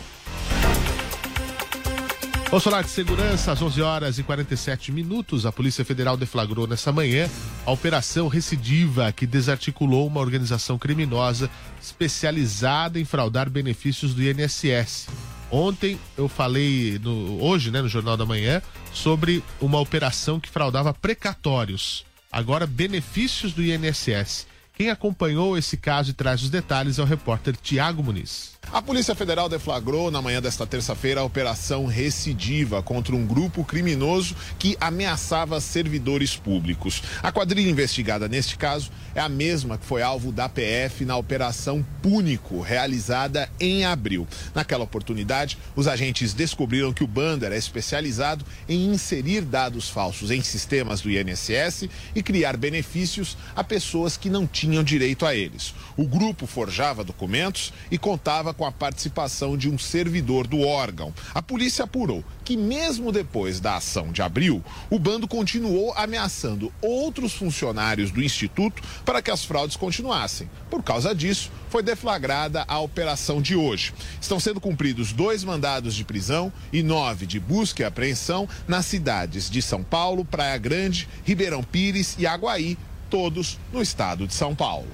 Vamos 2.51 2.65
falar 2.65 2.81
de 2.83 2.89
segurança, 2.89 3.53
às 3.53 3.61
11 3.61 3.83
horas 3.83 4.19
e 4.19 4.23
47 4.23 4.91
minutos. 4.91 5.45
A 5.45 5.53
Polícia 5.53 5.85
Federal 5.85 6.17
deflagrou 6.17 6.67
nessa 6.67 6.91
manhã 6.91 7.29
a 7.67 7.71
Operação 7.73 8.27
Recidiva, 8.27 9.13
que 9.13 9.27
desarticulou 9.27 10.07
uma 10.07 10.21
organização 10.21 10.79
criminosa 10.79 11.51
especializada 11.83 12.99
em 12.99 13.05
fraudar 13.05 13.51
benefícios 13.51 14.15
do 14.15 14.23
INSS. 14.23 15.09
Ontem 15.51 15.99
eu 16.17 16.27
falei, 16.27 16.99
no- 17.03 17.43
hoje, 17.43 17.71
né, 17.71 17.83
no 17.83 17.89
Jornal 17.89 18.17
da 18.17 18.25
Manhã, 18.25 18.63
sobre 19.03 19.43
uma 19.61 19.79
operação 19.79 20.41
que 20.41 20.51
fraudava 20.51 20.93
precatórios. 20.93 22.05
Agora, 22.31 22.67
benefícios 22.67 23.53
do 23.53 23.63
INSS. 23.63 24.47
Quem 24.77 24.91
acompanhou 24.91 25.57
esse 25.57 25.77
caso 25.77 26.11
e 26.11 26.15
traz 26.15 26.43
os 26.43 26.51
detalhes 26.51 26.99
é 26.99 27.03
o 27.03 27.07
repórter 27.07 27.57
Tiago 27.57 28.03
Muniz. 28.03 28.58
A 28.71 28.83
Polícia 28.83 29.15
Federal 29.15 29.49
deflagrou 29.49 30.11
na 30.11 30.21
manhã 30.21 30.43
desta 30.43 30.67
terça-feira 30.67 31.23
a 31.23 31.25
Operação 31.25 31.87
Recidiva 31.87 32.83
contra 32.83 33.17
um 33.17 33.27
grupo 33.27 33.65
criminoso 33.65 34.37
que 34.59 34.77
ameaçava 34.79 35.59
servidores 35.59 36.37
públicos. 36.37 37.03
A 37.23 37.33
quadrilha 37.33 37.71
investigada 37.71 38.29
neste 38.29 38.59
caso 38.59 38.91
é 39.15 39.21
a 39.21 39.29
mesma 39.29 39.79
que 39.79 39.87
foi 39.87 40.03
alvo 40.03 40.31
da 40.31 40.51
PF 40.51 41.07
na 41.07 41.17
Operação 41.17 41.85
Púnico, 42.03 42.61
realizada 42.61 43.51
em 43.59 43.87
abril. 43.87 44.29
Naquela 44.55 44.85
oportunidade, 44.85 45.57
os 45.75 45.89
agentes 45.89 46.35
descobriram 46.35 46.93
que 46.93 47.03
o 47.03 47.09
bando 47.09 47.47
era 47.47 47.57
especializado 47.57 48.45
em 48.69 48.93
inserir 48.93 49.41
dados 49.41 49.89
falsos 49.89 50.31
em 50.31 50.43
sistemas 50.43 51.01
do 51.01 51.11
INSS 51.11 51.89
e 52.15 52.23
criar 52.23 52.57
benefícios 52.57 53.37
a 53.57 53.65
pessoas 53.65 54.17
que 54.17 54.29
não 54.29 54.47
tinham 54.47 54.69
tinham 54.69 54.85
direito 54.85 55.25
a 55.25 55.35
eles. 55.35 55.75
O 55.97 56.07
grupo 56.07 56.47
forjava 56.47 57.03
documentos 57.03 57.73
e 57.91 57.97
contava 57.97 58.53
com 58.59 58.67
a 58.67 58.73
participação 58.73 59.57
de 59.57 59.71
um 59.71 59.79
servidor 59.79 60.47
do 60.47 60.61
órgão. 60.61 61.15
A 61.33 61.41
polícia 61.41 61.85
apurou 61.85 62.25
que, 62.45 62.57
mesmo 62.57 63.13
depois 63.13 63.61
da 63.61 63.77
ação 63.77 64.11
de 64.11 64.21
abril, 64.21 64.63
o 64.91 64.99
bando 64.99 65.29
continuou 65.29 65.95
ameaçando 65.95 66.73
outros 66.83 67.33
funcionários 67.33 68.11
do 68.11 68.23
Instituto 68.23 68.83
para 69.05 69.23
que 69.23 69.31
as 69.31 69.45
fraudes 69.45 69.77
continuassem. 69.77 70.51
Por 70.69 70.83
causa 70.83 71.15
disso, 71.15 71.53
foi 71.71 71.83
deflagrada 71.83 72.65
a 72.67 72.81
operação 72.81 73.41
de 73.41 73.55
hoje. 73.55 73.95
Estão 74.21 74.41
sendo 74.41 74.61
cumpridos 74.61 75.13
dois 75.13 75.45
mandados 75.45 75.95
de 75.95 76.05
prisão 76.05 76.53
e 76.73 76.83
nove 76.83 77.27
de 77.27 77.39
busca 77.39 77.83
e 77.83 77.87
apreensão 77.87 78.49
nas 78.67 78.87
cidades 78.87 79.49
de 79.49 79.63
São 79.63 79.85
Paulo, 79.85 80.25
Praia 80.25 80.59
Grande, 80.59 81.09
Ribeirão 81.25 81.63
Pires 81.63 82.17
e 82.19 82.27
Aguaí, 82.27 82.77
todos 83.09 83.57
no 83.73 83.81
estado 83.81 84.27
de 84.27 84.35
São 84.35 84.55
Paulo. 84.55 84.89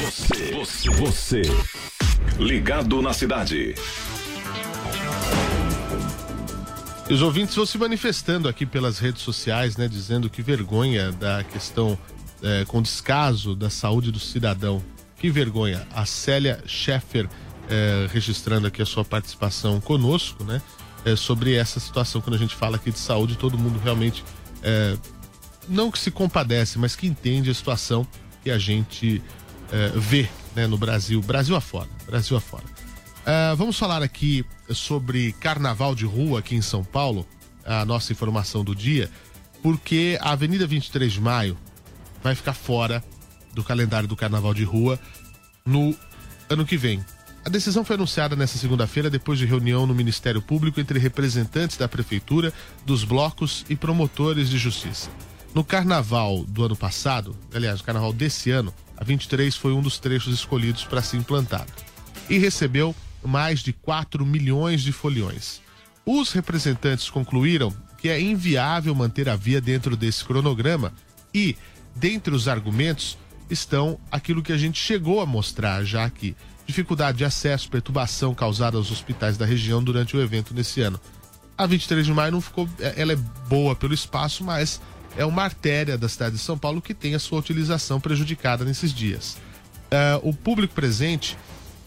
Você, 0.00 0.52
você, 0.52 0.90
você. 0.90 1.99
Ligado 2.40 3.02
na 3.02 3.12
cidade. 3.12 3.74
E 7.08 7.12
os 7.12 7.20
ouvintes 7.20 7.54
vão 7.54 7.66
se 7.66 7.76
manifestando 7.76 8.48
aqui 8.48 8.64
pelas 8.64 8.98
redes 8.98 9.20
sociais, 9.20 9.76
né? 9.76 9.86
Dizendo 9.86 10.30
que 10.30 10.40
vergonha 10.40 11.12
da 11.12 11.44
questão 11.44 11.98
é, 12.42 12.64
com 12.64 12.80
descaso 12.80 13.54
da 13.54 13.68
saúde 13.68 14.10
do 14.10 14.18
cidadão. 14.18 14.82
Que 15.18 15.28
vergonha. 15.28 15.86
A 15.92 16.06
Célia 16.06 16.62
Scheffer 16.66 17.28
é, 17.68 18.08
registrando 18.10 18.66
aqui 18.66 18.80
a 18.80 18.86
sua 18.86 19.04
participação 19.04 19.78
conosco, 19.78 20.42
né? 20.42 20.62
É, 21.04 21.16
sobre 21.16 21.54
essa 21.54 21.78
situação. 21.78 22.22
Quando 22.22 22.36
a 22.36 22.38
gente 22.38 22.54
fala 22.54 22.76
aqui 22.76 22.90
de 22.90 22.98
saúde, 22.98 23.36
todo 23.36 23.58
mundo 23.58 23.78
realmente 23.78 24.24
é, 24.62 24.96
não 25.68 25.90
que 25.90 25.98
se 25.98 26.10
compadece, 26.10 26.78
mas 26.78 26.96
que 26.96 27.06
entende 27.06 27.50
a 27.50 27.54
situação 27.54 28.06
que 28.42 28.50
a 28.50 28.58
gente 28.58 29.22
é, 29.72 29.92
vê 29.94 30.28
né, 30.54 30.66
no 30.66 30.76
Brasil, 30.76 31.20
Brasil 31.20 31.56
afora, 31.56 31.88
Brasil 32.06 32.36
afora. 32.36 32.64
É, 33.24 33.54
vamos 33.54 33.78
falar 33.78 34.02
aqui 34.02 34.44
sobre 34.70 35.32
carnaval 35.32 35.94
de 35.94 36.04
rua 36.04 36.40
aqui 36.40 36.54
em 36.54 36.62
São 36.62 36.82
Paulo, 36.82 37.26
a 37.64 37.84
nossa 37.84 38.12
informação 38.12 38.64
do 38.64 38.74
dia, 38.74 39.10
porque 39.62 40.18
a 40.20 40.32
Avenida 40.32 40.66
23 40.66 41.12
de 41.12 41.20
Maio 41.20 41.56
vai 42.22 42.34
ficar 42.34 42.54
fora 42.54 43.02
do 43.52 43.62
calendário 43.62 44.08
do 44.08 44.16
carnaval 44.16 44.54
de 44.54 44.64
rua 44.64 44.98
no 45.64 45.94
ano 46.48 46.64
que 46.64 46.76
vem. 46.76 47.04
A 47.44 47.48
decisão 47.48 47.84
foi 47.84 47.96
anunciada 47.96 48.36
nesta 48.36 48.58
segunda-feira 48.58 49.08
depois 49.08 49.38
de 49.38 49.46
reunião 49.46 49.86
no 49.86 49.94
Ministério 49.94 50.42
Público 50.42 50.80
entre 50.80 50.98
representantes 50.98 51.76
da 51.76 51.88
Prefeitura, 51.88 52.52
dos 52.84 53.02
blocos 53.02 53.64
e 53.68 53.74
promotores 53.74 54.48
de 54.50 54.58
justiça. 54.58 55.10
No 55.52 55.64
carnaval 55.64 56.44
do 56.44 56.64
ano 56.64 56.76
passado, 56.76 57.36
aliás, 57.52 57.80
o 57.80 57.84
carnaval 57.84 58.12
desse 58.12 58.50
ano, 58.50 58.72
a 58.96 59.02
23 59.02 59.56
foi 59.56 59.72
um 59.72 59.82
dos 59.82 59.98
trechos 59.98 60.32
escolhidos 60.32 60.84
para 60.84 61.02
ser 61.02 61.16
implantado. 61.16 61.72
E 62.28 62.38
recebeu 62.38 62.94
mais 63.24 63.60
de 63.60 63.72
4 63.72 64.24
milhões 64.24 64.80
de 64.80 64.92
foliões. 64.92 65.60
Os 66.06 66.30
representantes 66.32 67.10
concluíram 67.10 67.74
que 67.98 68.08
é 68.08 68.20
inviável 68.20 68.94
manter 68.94 69.28
a 69.28 69.34
via 69.34 69.60
dentro 69.60 69.96
desse 69.96 70.24
cronograma 70.24 70.92
e, 71.34 71.56
dentre 71.96 72.32
os 72.32 72.46
argumentos, 72.46 73.18
estão 73.50 73.98
aquilo 74.10 74.42
que 74.42 74.52
a 74.52 74.56
gente 74.56 74.80
chegou 74.80 75.20
a 75.20 75.26
mostrar 75.26 75.84
já 75.84 76.04
aqui: 76.04 76.36
dificuldade 76.64 77.18
de 77.18 77.24
acesso, 77.24 77.68
perturbação 77.68 78.34
causada 78.34 78.76
aos 78.76 78.90
hospitais 78.92 79.36
da 79.36 79.44
região 79.44 79.82
durante 79.82 80.16
o 80.16 80.22
evento 80.22 80.54
nesse 80.54 80.80
ano. 80.80 81.00
A 81.58 81.66
23 81.66 82.06
de 82.06 82.12
maio 82.12 82.32
não 82.32 82.40
ficou, 82.40 82.68
ela 82.78 83.12
é 83.12 83.16
boa 83.48 83.74
pelo 83.74 83.92
espaço, 83.92 84.42
mas 84.42 84.80
é 85.16 85.24
uma 85.24 85.42
artéria 85.42 85.98
da 85.98 86.08
cidade 86.08 86.36
de 86.36 86.42
São 86.42 86.58
Paulo 86.58 86.80
que 86.80 86.94
tem 86.94 87.14
a 87.14 87.18
sua 87.18 87.38
utilização 87.38 88.00
prejudicada 88.00 88.64
nesses 88.64 88.92
dias. 88.92 89.36
Uh, 89.90 90.28
o 90.28 90.32
público 90.32 90.74
presente 90.74 91.36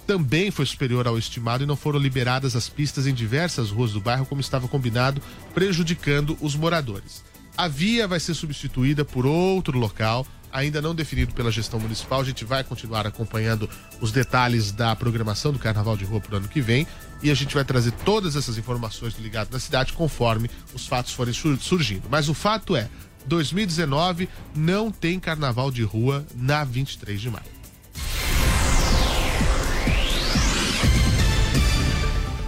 também 0.05 0.51
foi 0.51 0.65
superior 0.65 1.07
ao 1.07 1.17
estimado 1.17 1.63
e 1.63 1.67
não 1.67 1.75
foram 1.75 1.99
liberadas 1.99 2.55
as 2.55 2.67
pistas 2.67 3.07
em 3.07 3.13
diversas 3.13 3.69
ruas 3.69 3.91
do 3.93 4.01
bairro 4.01 4.25
como 4.25 4.41
estava 4.41 4.67
combinado, 4.67 5.21
prejudicando 5.53 6.37
os 6.41 6.55
moradores. 6.55 7.23
A 7.55 7.67
via 7.67 8.07
vai 8.07 8.19
ser 8.19 8.33
substituída 8.33 9.05
por 9.05 9.25
outro 9.25 9.77
local, 9.77 10.25
ainda 10.51 10.81
não 10.81 10.93
definido 10.93 11.33
pela 11.33 11.51
gestão 11.51 11.79
municipal. 11.79 12.21
A 12.21 12.23
gente 12.23 12.43
vai 12.43 12.63
continuar 12.63 13.07
acompanhando 13.07 13.69
os 14.01 14.11
detalhes 14.11 14.71
da 14.71 14.95
programação 14.95 15.53
do 15.53 15.59
Carnaval 15.59 15.95
de 15.95 16.03
Rua 16.03 16.19
para 16.19 16.33
o 16.33 16.37
ano 16.37 16.47
que 16.47 16.61
vem 16.61 16.85
e 17.21 17.31
a 17.31 17.33
gente 17.33 17.55
vai 17.55 17.63
trazer 17.63 17.91
todas 18.03 18.35
essas 18.35 18.57
informações 18.57 19.13
do 19.13 19.21
Ligado 19.21 19.51
na 19.51 19.59
Cidade 19.59 19.93
conforme 19.93 20.49
os 20.73 20.85
fatos 20.85 21.13
forem 21.13 21.33
surgindo. 21.33 22.03
Mas 22.09 22.27
o 22.27 22.33
fato 22.33 22.75
é, 22.75 22.89
2019 23.25 24.29
não 24.55 24.91
tem 24.91 25.19
Carnaval 25.19 25.71
de 25.71 25.83
Rua 25.83 26.25
na 26.35 26.63
23 26.63 27.19
de 27.19 27.29
maio. 27.29 27.53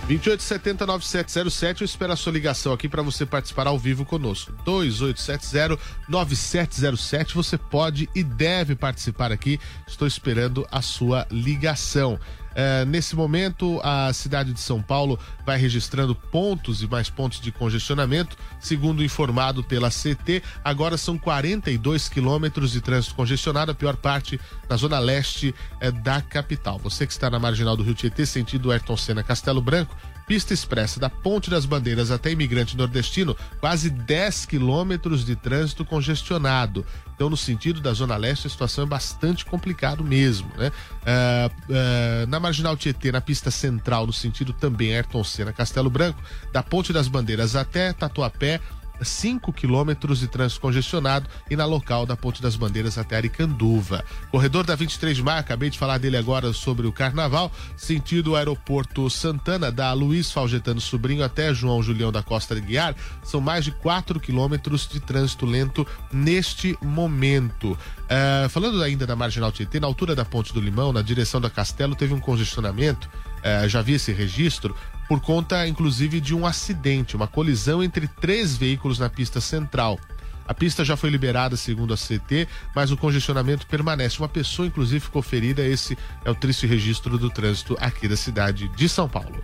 2870-9707, 0.08 1.82
eu 1.82 1.86
espero 1.86 2.14
a 2.14 2.16
sua 2.16 2.32
ligação 2.32 2.72
aqui 2.72 2.88
para 2.88 3.02
você 3.02 3.26
participar 3.26 3.66
ao 3.66 3.80
vivo 3.80 4.06
conosco. 4.06 4.54
2870-9707, 4.66 7.34
você 7.34 7.58
pode 7.58 8.08
e 8.14 8.24
deve 8.24 8.76
participar 8.76 9.32
aqui. 9.32 9.60
Estou 9.88 10.08
esperando 10.08 10.68
a 10.72 10.84
sua 10.84 11.26
ligação. 11.32 12.20
É, 12.56 12.86
nesse 12.86 13.16
momento, 13.16 13.82
a 13.84 14.12
cidade 14.14 14.54
de 14.54 14.60
São 14.62 14.82
Paulo 14.82 15.20
vai 15.46 15.58
registrando 15.58 16.16
pontos 16.16 16.82
e 16.82 16.88
mais 16.88 17.10
pontos 17.10 17.42
de 17.42 17.52
congestionamento. 17.52 18.38
Segundo 18.60 19.04
informado 19.04 19.62
pela 19.62 19.90
CT, 19.90 20.42
agora 20.64 20.98
são 20.98 21.18
42 21.18 22.08
quilômetros 22.08 22.72
de 22.72 22.80
trânsito 22.80 23.14
congestionado, 23.14 23.72
a 23.72 23.76
pior 23.76 23.98
parte 23.98 24.40
na 24.70 24.78
zona 24.78 24.98
leste 24.98 25.54
é, 25.82 25.92
da 25.92 26.22
capital. 26.22 26.80
Você 26.80 27.06
que 27.06 27.12
está 27.12 27.30
na 27.30 27.38
marginal 27.38 27.76
do 27.76 27.84
Rio 27.84 27.94
Tietê, 27.94 28.26
sentido 28.26 28.72
Ayrton 28.72 28.96
Senna 28.96 29.22
Castelo 29.22 29.62
Branco, 29.62 29.96
pista 30.26 30.54
expressa 30.54 31.00
da 31.00 31.10
Ponte 31.10 31.50
das 31.50 31.66
Bandeiras 31.66 32.12
até 32.12 32.32
Imigrante 32.32 32.78
Nordestino, 32.78 33.36
quase 33.60 33.90
10 33.90 34.46
quilômetros 34.46 35.26
de 35.26 35.36
trânsito 35.36 35.86
congestionado. 35.86 36.86
Então, 37.16 37.30
no 37.30 37.38
sentido 37.38 37.80
da 37.80 37.94
Zona 37.94 38.18
Leste, 38.18 38.48
a 38.48 38.50
situação 38.50 38.84
é 38.84 38.88
bastante 38.88 39.46
complicado 39.46 40.04
mesmo, 40.04 40.52
né? 40.58 40.70
Uh, 40.70 41.72
uh, 41.72 42.28
na 42.28 42.40
Marginal 42.40 42.76
Tietê, 42.76 43.12
na 43.12 43.22
pista 43.22 43.50
central, 43.50 44.06
no 44.06 44.14
sentido 44.14 44.52
também 44.52 44.94
Ayrton 44.94 45.24
Senna, 45.24 45.54
Castelo 45.54 45.90
Branco, 45.90 46.22
da 46.52 46.62
Ponte 46.62 46.92
das 46.92 47.08
Bandeiras 47.08 47.56
até 47.56 47.94
Tatuapé, 47.94 48.60
5 49.02 49.52
quilômetros 49.54 50.20
de 50.20 50.28
trânsito 50.28 50.62
congestionado 50.62 51.28
e 51.50 51.56
na 51.56 51.66
local 51.66 52.06
da 52.06 52.16
Ponte 52.16 52.42
das 52.42 52.56
Bandeiras 52.56 52.98
até 52.98 53.16
Aricanduva. 53.16 54.04
Corredor 54.32 54.66
da 54.66 54.76
23 54.76 55.18
de 55.18 55.24
maio, 55.24 55.40
acabei 55.40 55.70
de 55.70 55.78
falar 55.78 55.98
dele 55.98 56.18
agora 56.18 56.52
sobre 56.54 56.88
o 56.88 56.92
carnaval, 56.92 57.52
sentido 57.76 58.36
aeroporto 58.36 59.10
Santana, 59.10 59.72
da 59.72 59.92
Luiz 59.94 60.32
Falgetano 60.32 60.82
Sobrinho 60.82 61.24
até 61.24 61.54
João 61.54 61.84
Julião 61.84 62.12
da 62.12 62.24
Costa 62.24 62.56
de 62.56 62.62
Guiar, 62.62 62.96
são 63.24 63.42
mais 63.42 63.64
de 63.66 63.72
4 63.72 64.20
quilômetros 64.20 64.88
de 64.88 65.00
trânsito 65.00 65.46
lento 65.46 65.86
neste 66.12 66.78
momento. 66.82 67.78
Uh, 68.06 68.48
falando 68.50 68.84
ainda 68.84 69.06
da 69.08 69.16
Marginal 69.16 69.52
Tietê, 69.52 69.80
na 69.80 69.88
altura 69.88 70.16
da 70.16 70.24
Ponte 70.24 70.54
do 70.54 70.62
Limão, 70.62 70.94
na 70.94 71.02
direção 71.02 71.42
da 71.42 71.50
Castelo, 71.50 71.96
teve 71.96 72.14
um 72.14 72.20
congestionamento, 72.20 73.10
uh, 73.40 73.68
já 73.68 73.82
vi 73.82 73.94
esse 73.94 74.12
registro, 74.12 74.76
por 75.08 75.20
conta, 75.20 75.68
inclusive, 75.68 76.20
de 76.20 76.34
um 76.36 76.46
acidente, 76.46 77.16
uma 77.16 77.28
colisão 77.28 77.84
entre 77.84 78.08
três 78.08 78.56
veículos 78.56 79.00
na 79.00 79.10
pista 79.10 79.42
central. 79.42 80.00
A 80.48 80.54
pista 80.54 80.86
já 80.86 80.96
foi 80.96 81.10
liberada, 81.10 81.58
segundo 81.58 81.94
a 81.94 81.98
CT, 81.98 82.48
mas 82.76 82.92
o 82.92 82.98
congestionamento 82.98 83.66
permanece. 83.66 84.20
Uma 84.20 84.30
pessoa, 84.30 84.68
inclusive, 84.68 85.00
ficou 85.00 85.24
ferida. 85.24 85.64
Esse 85.64 85.98
é 86.24 86.30
o 86.30 86.36
triste 86.36 86.68
registro 86.68 87.18
do 87.18 87.32
trânsito 87.32 87.76
aqui 87.80 88.08
da 88.08 88.16
cidade 88.16 88.68
de 88.70 88.88
São 88.88 89.10
Paulo. 89.10 89.44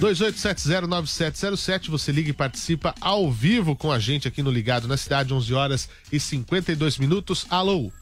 28709707, 0.00 1.90
você 1.90 2.10
liga 2.10 2.30
e 2.30 2.32
participa 2.32 2.94
ao 3.00 3.30
vivo 3.30 3.76
com 3.76 3.92
a 3.92 3.98
gente 3.98 4.26
aqui 4.26 4.42
no 4.42 4.50
Ligado 4.50 4.88
na 4.88 4.96
Cidade, 4.96 5.34
11 5.34 5.52
horas 5.52 5.90
e 6.10 6.18
52 6.18 6.96
minutos. 6.96 7.46
Alô? 7.50 7.92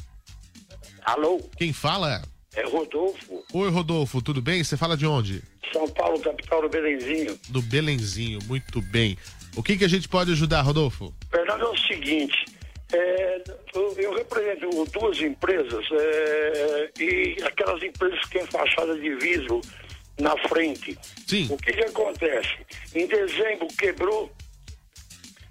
Alô? 1.05 1.41
Quem 1.57 1.73
fala? 1.73 2.23
É 2.55 2.65
Rodolfo. 2.65 3.45
Oi, 3.53 3.69
Rodolfo, 3.69 4.23
tudo 4.23 4.41
bem? 4.41 4.63
Você 4.63 4.77
fala 4.77 4.97
de 4.97 5.07
onde? 5.07 5.43
São 5.73 5.89
Paulo, 5.89 6.21
capital 6.21 6.63
do 6.63 6.69
Belenzinho. 6.69 7.37
Do 7.49 7.61
Belenzinho, 7.61 8.39
muito 8.47 8.81
bem. 8.81 9.19
O 9.57 9.63
que, 9.63 9.77
que 9.77 9.85
a 9.85 9.89
gente 9.89 10.09
pode 10.09 10.31
ajudar, 10.31 10.61
Rodolfo? 10.63 11.13
Fernando, 11.31 11.63
é 11.63 11.69
o 11.69 11.77
seguinte. 11.77 12.45
É, 12.93 13.43
eu, 13.75 13.95
eu, 13.99 14.15
represento 14.15 14.71
duas 14.93 15.21
empresas 15.21 15.85
é, 15.91 16.91
e 17.01 17.37
aquelas 17.43 17.83
empresas 17.83 18.21
que 18.21 18.39
têm 18.39 18.47
fachada 18.47 18.99
de 18.99 19.15
vidro 19.17 19.61
na 20.19 20.37
frente. 20.49 20.99
Sim. 21.27 21.49
O 21.51 21.57
que, 21.57 21.73
que 21.73 21.85
acontece? 21.85 22.57
Em 22.95 23.07
dezembro 23.07 23.67
quebrou, 23.79 24.33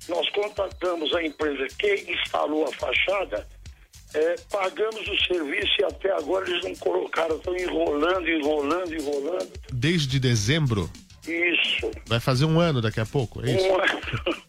nós 0.09 0.29
contatamos 0.29 1.13
a 1.15 1.23
empresa 1.23 1.67
que 1.77 2.11
instalou 2.11 2.65
a 2.65 2.71
fachada 2.73 3.47
é, 4.13 4.35
pagamos 4.49 5.07
o 5.07 5.17
serviço 5.25 5.71
e 5.79 5.85
até 5.85 6.11
agora 6.13 6.49
eles 6.49 6.63
não 6.63 6.75
colocaram, 6.75 7.35
estão 7.35 7.55
enrolando, 7.55 8.27
enrolando, 8.27 8.93
enrolando. 8.93 9.51
Desde 9.71 10.19
dezembro? 10.19 10.89
Isso. 11.27 11.91
Vai 12.05 12.19
fazer 12.19 12.45
um 12.45 12.59
ano 12.59 12.81
daqui 12.81 12.99
a 12.99 13.05
pouco, 13.05 13.45
é 13.45 13.51
isso? 13.51 13.67
Um 13.67 13.75
ano. 13.75 14.37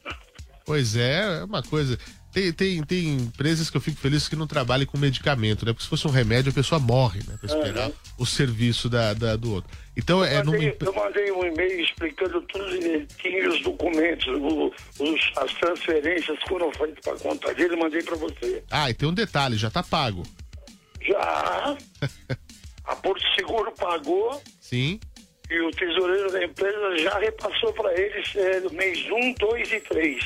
Pois 0.64 0.96
é, 0.96 1.40
é 1.40 1.44
uma 1.44 1.62
coisa. 1.62 1.98
Tem, 2.32 2.52
tem, 2.52 2.82
tem 2.84 3.08
empresas 3.16 3.70
que 3.70 3.76
eu 3.76 3.80
fico 3.80 3.96
feliz 3.98 4.28
que 4.28 4.36
não 4.36 4.46
trabalham 4.46 4.86
com 4.86 4.98
medicamento, 4.98 5.64
né? 5.64 5.72
Porque 5.72 5.84
se 5.84 5.88
fosse 5.88 6.06
um 6.06 6.10
remédio, 6.10 6.50
a 6.50 6.54
pessoa 6.54 6.78
morre, 6.78 7.20
né? 7.26 7.36
Pra 7.40 7.46
esperar 7.52 7.84
Aham. 7.86 7.92
o 8.18 8.26
serviço 8.26 8.88
da, 8.88 9.14
da- 9.14 9.34
do 9.34 9.54
outro. 9.54 9.70
Então 9.96 10.22
é 10.22 10.38
eu, 10.38 10.44
numa 10.44 10.52
mandei, 10.52 10.68
empre- 10.68 10.88
eu 10.88 10.92
mandei 10.94 11.32
um 11.32 11.44
e-mail 11.44 11.80
explicando 11.80 12.40
tudo 12.42 12.68
direitinho, 12.70 13.48
os 13.50 13.60
documentos, 13.62 14.26
o- 14.28 14.72
os- 15.00 15.32
as 15.38 15.52
transferências 15.54 16.38
foram 16.46 16.70
feitas 16.72 17.00
para 17.02 17.16
conta 17.18 17.54
dele, 17.54 17.76
mandei 17.76 18.02
para 18.02 18.16
você. 18.16 18.62
Ah, 18.70 18.90
e 18.90 18.94
tem 18.94 19.08
um 19.08 19.14
detalhe, 19.14 19.56
já 19.56 19.70
tá 19.70 19.82
pago. 19.82 20.22
Já 21.00 21.76
a 22.84 22.96
Porto 22.96 23.22
Seguro 23.34 23.72
pagou 23.72 24.40
Sim. 24.60 25.00
e 25.50 25.60
o 25.60 25.70
tesoureiro 25.70 26.30
da 26.30 26.44
empresa 26.44 26.98
já 26.98 27.18
repassou 27.18 27.72
para 27.72 27.98
eles 27.98 28.36
é, 28.36 28.60
mês 28.70 28.98
1, 29.10 29.32
2 29.34 29.72
e 29.72 29.80
3. 29.80 30.24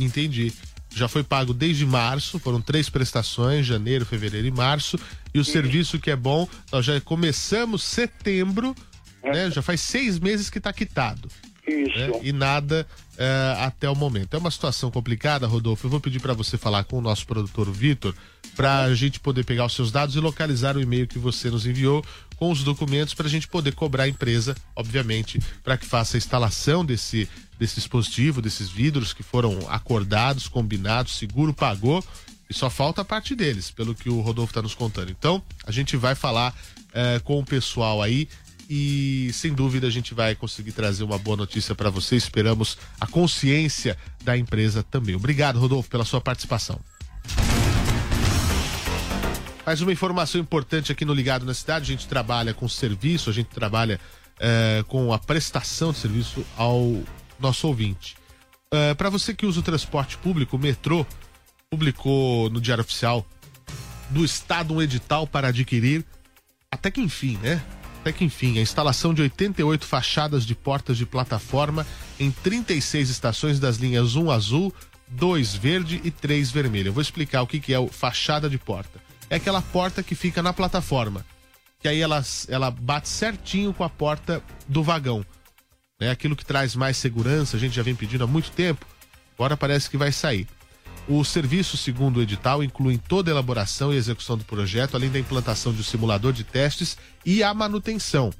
Entendi. 0.00 0.52
Já 0.94 1.08
foi 1.08 1.22
pago 1.22 1.54
desde 1.54 1.86
março, 1.86 2.38
foram 2.38 2.60
três 2.60 2.88
prestações, 2.90 3.64
janeiro, 3.66 4.04
fevereiro 4.04 4.46
e 4.46 4.50
março. 4.50 4.98
E 5.32 5.38
o 5.38 5.44
serviço 5.44 5.98
que 6.00 6.10
é 6.10 6.16
bom, 6.16 6.48
nós 6.72 6.84
já 6.84 7.00
começamos 7.00 7.82
setembro, 7.82 8.74
né? 9.22 9.50
Já 9.50 9.62
faz 9.62 9.80
seis 9.80 10.18
meses 10.18 10.50
que 10.50 10.58
está 10.58 10.72
quitado. 10.72 11.28
Isso. 11.70 12.20
E 12.22 12.32
nada 12.32 12.86
eh, 13.16 13.54
até 13.58 13.88
o 13.88 13.94
momento. 13.94 14.34
É 14.34 14.38
uma 14.38 14.50
situação 14.50 14.90
complicada, 14.90 15.46
Rodolfo. 15.46 15.86
Eu 15.86 15.90
vou 15.90 16.00
pedir 16.00 16.20
para 16.20 16.34
você 16.34 16.58
falar 16.58 16.84
com 16.84 16.98
o 16.98 17.00
nosso 17.00 17.26
produtor 17.26 17.70
Vitor, 17.70 18.14
para 18.56 18.84
a 18.84 18.94
gente 18.94 19.20
poder 19.20 19.44
pegar 19.44 19.66
os 19.66 19.74
seus 19.74 19.92
dados 19.92 20.16
e 20.16 20.20
localizar 20.20 20.76
o 20.76 20.80
e-mail 20.80 21.06
que 21.06 21.18
você 21.18 21.50
nos 21.50 21.66
enviou 21.66 22.04
com 22.36 22.50
os 22.50 22.64
documentos 22.64 23.14
para 23.14 23.26
a 23.26 23.30
gente 23.30 23.46
poder 23.46 23.74
cobrar 23.74 24.04
a 24.04 24.08
empresa, 24.08 24.56
obviamente, 24.74 25.38
para 25.62 25.76
que 25.76 25.84
faça 25.84 26.16
a 26.16 26.18
instalação 26.18 26.84
desse, 26.84 27.28
desse 27.58 27.76
dispositivo, 27.76 28.40
desses 28.40 28.70
vidros 28.70 29.12
que 29.12 29.22
foram 29.22 29.58
acordados, 29.68 30.48
combinados, 30.48 31.16
seguro 31.16 31.52
pagou. 31.52 32.02
E 32.48 32.54
só 32.54 32.68
falta 32.68 33.02
a 33.02 33.04
parte 33.04 33.36
deles, 33.36 33.70
pelo 33.70 33.94
que 33.94 34.08
o 34.08 34.20
Rodolfo 34.20 34.50
está 34.50 34.60
nos 34.60 34.74
contando. 34.74 35.10
Então, 35.10 35.40
a 35.64 35.70
gente 35.70 35.96
vai 35.96 36.16
falar 36.16 36.52
eh, 36.92 37.20
com 37.22 37.38
o 37.38 37.44
pessoal 37.44 38.02
aí 38.02 38.28
e 38.72 39.32
sem 39.32 39.52
dúvida 39.52 39.88
a 39.88 39.90
gente 39.90 40.14
vai 40.14 40.36
conseguir 40.36 40.70
trazer 40.70 41.02
uma 41.02 41.18
boa 41.18 41.36
notícia 41.36 41.74
para 41.74 41.90
você. 41.90 42.14
Esperamos 42.14 42.78
a 43.00 43.06
consciência 43.06 43.98
da 44.22 44.38
empresa 44.38 44.80
também. 44.84 45.16
Obrigado, 45.16 45.58
Rodolfo, 45.58 45.90
pela 45.90 46.04
sua 46.04 46.20
participação. 46.20 46.78
Mais 49.66 49.80
uma 49.80 49.92
informação 49.92 50.40
importante 50.40 50.92
aqui 50.92 51.04
no 51.04 51.12
Ligado 51.12 51.44
na 51.44 51.52
Cidade: 51.52 51.82
a 51.82 51.96
gente 51.96 52.06
trabalha 52.06 52.54
com 52.54 52.68
serviço, 52.68 53.28
a 53.28 53.32
gente 53.32 53.48
trabalha 53.48 53.98
eh, 54.38 54.84
com 54.86 55.12
a 55.12 55.18
prestação 55.18 55.90
de 55.90 55.98
serviço 55.98 56.46
ao 56.56 57.02
nosso 57.40 57.66
ouvinte. 57.66 58.16
para 58.96 59.10
você 59.10 59.34
que 59.34 59.46
usa 59.46 59.58
o 59.58 59.64
transporte 59.64 60.16
público, 60.16 60.56
o 60.56 60.58
metrô 60.60 61.04
publicou 61.68 62.48
no 62.50 62.60
Diário 62.60 62.82
Oficial 62.82 63.26
do 64.10 64.24
Estado 64.24 64.72
um 64.72 64.80
edital 64.80 65.26
para 65.26 65.48
adquirir, 65.48 66.04
até 66.70 66.88
que 66.88 67.00
enfim, 67.00 67.36
né? 67.42 67.60
Até 68.00 68.12
que 68.12 68.24
enfim, 68.24 68.58
a 68.58 68.62
instalação 68.62 69.12
de 69.12 69.20
88 69.20 69.86
fachadas 69.86 70.46
de 70.46 70.54
portas 70.54 70.96
de 70.96 71.04
plataforma 71.04 71.86
em 72.18 72.30
36 72.30 73.10
estações 73.10 73.60
das 73.60 73.76
linhas 73.76 74.16
1 74.16 74.30
azul, 74.30 74.74
2 75.08 75.54
verde 75.54 76.00
e 76.02 76.10
3 76.10 76.50
vermelho. 76.50 76.88
Eu 76.88 76.92
vou 76.94 77.02
explicar 77.02 77.42
o 77.42 77.46
que, 77.46 77.60
que 77.60 77.74
é 77.74 77.78
o 77.78 77.88
fachada 77.88 78.48
de 78.48 78.56
porta. 78.56 78.98
É 79.28 79.36
aquela 79.36 79.60
porta 79.60 80.02
que 80.02 80.14
fica 80.14 80.42
na 80.42 80.52
plataforma, 80.52 81.26
que 81.78 81.88
aí 81.88 82.00
ela, 82.00 82.24
ela 82.48 82.70
bate 82.70 83.08
certinho 83.08 83.74
com 83.74 83.84
a 83.84 83.90
porta 83.90 84.42
do 84.66 84.82
vagão. 84.82 85.24
É 86.00 86.10
aquilo 86.10 86.34
que 86.34 86.44
traz 86.44 86.74
mais 86.74 86.96
segurança, 86.96 87.58
a 87.58 87.60
gente 87.60 87.76
já 87.76 87.82
vem 87.82 87.94
pedindo 87.94 88.24
há 88.24 88.26
muito 88.26 88.50
tempo, 88.50 88.86
agora 89.34 89.58
parece 89.58 89.90
que 89.90 89.98
vai 89.98 90.10
sair. 90.10 90.48
O 91.12 91.24
serviço, 91.24 91.76
segundo 91.76 92.18
o 92.18 92.22
edital, 92.22 92.62
inclui 92.62 92.96
toda 92.96 93.32
a 93.32 93.32
elaboração 93.32 93.92
e 93.92 93.96
execução 93.96 94.38
do 94.38 94.44
projeto, 94.44 94.94
além 94.94 95.10
da 95.10 95.18
implantação 95.18 95.72
de 95.72 95.80
um 95.80 95.82
simulador 95.82 96.32
de 96.32 96.44
testes 96.44 96.96
e 97.26 97.42
a 97.42 97.52
manutenção. 97.52 98.30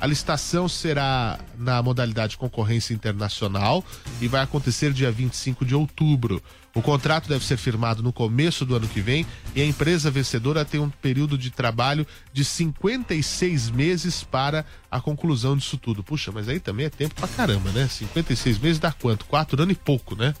A 0.00 0.06
licitação 0.06 0.68
será 0.68 1.40
na 1.58 1.82
modalidade 1.82 2.38
concorrência 2.38 2.94
internacional 2.94 3.84
e 4.20 4.28
vai 4.28 4.42
acontecer 4.42 4.92
dia 4.92 5.10
25 5.10 5.64
de 5.64 5.74
outubro. 5.74 6.40
O 6.72 6.80
contrato 6.80 7.28
deve 7.28 7.44
ser 7.44 7.56
firmado 7.56 8.00
no 8.00 8.12
começo 8.12 8.64
do 8.64 8.76
ano 8.76 8.86
que 8.86 9.00
vem 9.00 9.26
e 9.52 9.60
a 9.60 9.66
empresa 9.66 10.08
vencedora 10.08 10.64
tem 10.64 10.78
um 10.78 10.88
período 10.88 11.36
de 11.36 11.50
trabalho 11.50 12.06
de 12.32 12.44
56 12.44 13.70
meses 13.70 14.22
para 14.22 14.64
a 14.88 15.00
conclusão 15.00 15.56
disso 15.56 15.76
tudo. 15.76 16.04
Puxa, 16.04 16.30
mas 16.30 16.48
aí 16.48 16.60
também 16.60 16.86
é 16.86 16.90
tempo 16.90 17.16
pra 17.16 17.26
caramba, 17.26 17.72
né? 17.72 17.88
56 17.88 18.56
meses 18.58 18.78
dá 18.78 18.92
quanto? 18.92 19.24
Quatro 19.24 19.60
anos 19.60 19.74
e 19.74 19.78
pouco, 19.78 20.14
né? 20.14 20.32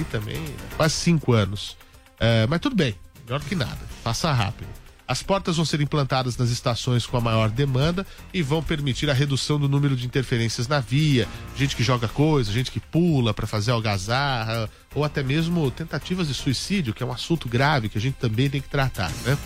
E 0.00 0.04
também 0.04 0.42
quase 0.76 0.94
cinco 0.94 1.32
anos. 1.32 1.76
É, 2.18 2.46
mas 2.46 2.60
tudo 2.60 2.74
bem, 2.74 2.94
melhor 3.24 3.40
que 3.40 3.54
nada. 3.54 3.78
Faça 4.02 4.32
rápido. 4.32 4.68
As 5.06 5.24
portas 5.24 5.56
vão 5.56 5.64
ser 5.64 5.80
implantadas 5.80 6.36
nas 6.36 6.50
estações 6.50 7.04
com 7.04 7.16
a 7.16 7.20
maior 7.20 7.50
demanda 7.50 8.06
e 8.32 8.42
vão 8.42 8.62
permitir 8.62 9.10
a 9.10 9.12
redução 9.12 9.58
do 9.58 9.68
número 9.68 9.96
de 9.96 10.06
interferências 10.06 10.68
na 10.68 10.78
via, 10.78 11.26
gente 11.56 11.74
que 11.74 11.82
joga 11.82 12.06
coisa, 12.06 12.52
gente 12.52 12.70
que 12.70 12.78
pula 12.78 13.34
para 13.34 13.44
fazer 13.44 13.72
algazarra, 13.72 14.70
ou 14.94 15.04
até 15.04 15.20
mesmo 15.20 15.68
tentativas 15.72 16.28
de 16.28 16.34
suicídio, 16.34 16.94
que 16.94 17.02
é 17.02 17.06
um 17.06 17.10
assunto 17.10 17.48
grave 17.48 17.88
que 17.88 17.98
a 17.98 18.00
gente 18.00 18.14
também 18.14 18.48
tem 18.48 18.60
que 18.60 18.68
tratar, 18.68 19.10
né? 19.24 19.36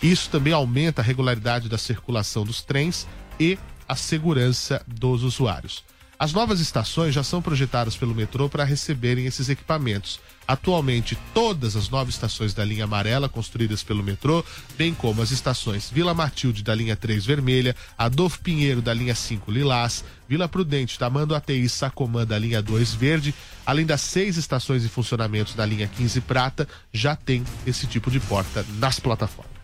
Isso 0.00 0.30
também 0.30 0.52
aumenta 0.52 1.02
a 1.02 1.04
regularidade 1.04 1.68
da 1.68 1.76
circulação 1.76 2.44
dos 2.44 2.62
trens 2.62 3.04
e 3.40 3.58
a 3.88 3.96
segurança 3.96 4.84
dos 4.86 5.24
usuários. 5.24 5.82
As 6.18 6.32
novas 6.32 6.58
estações 6.58 7.14
já 7.14 7.22
são 7.22 7.40
projetadas 7.40 7.96
pelo 7.96 8.12
metrô 8.12 8.48
para 8.48 8.64
receberem 8.64 9.26
esses 9.26 9.48
equipamentos. 9.48 10.18
Atualmente, 10.48 11.16
todas 11.32 11.76
as 11.76 11.88
nove 11.88 12.10
estações 12.10 12.52
da 12.52 12.64
linha 12.64 12.84
amarela 12.84 13.28
construídas 13.28 13.84
pelo 13.84 14.02
metrô, 14.02 14.44
bem 14.76 14.92
como 14.92 15.22
as 15.22 15.30
estações 15.30 15.88
Vila 15.88 16.14
Matilde 16.14 16.64
da 16.64 16.74
linha 16.74 16.96
3 16.96 17.24
vermelha, 17.24 17.76
Adolfo 17.96 18.40
Pinheiro 18.40 18.82
da 18.82 18.92
linha 18.92 19.14
5 19.14 19.48
lilás, 19.48 20.04
Vila 20.28 20.48
Prudente, 20.48 20.98
Tamando 20.98 21.36
ATI 21.36 21.62
e 21.62 21.68
Sacomã 21.68 22.26
da 22.26 22.36
linha 22.36 22.60
2 22.60 22.94
verde, 22.94 23.32
além 23.64 23.86
das 23.86 24.00
seis 24.00 24.36
estações 24.36 24.84
em 24.84 24.88
funcionamento 24.88 25.56
da 25.56 25.64
linha 25.64 25.86
15 25.86 26.20
prata, 26.22 26.66
já 26.92 27.14
tem 27.14 27.44
esse 27.64 27.86
tipo 27.86 28.10
de 28.10 28.18
porta 28.18 28.66
nas 28.80 28.98
plataformas. 28.98 29.57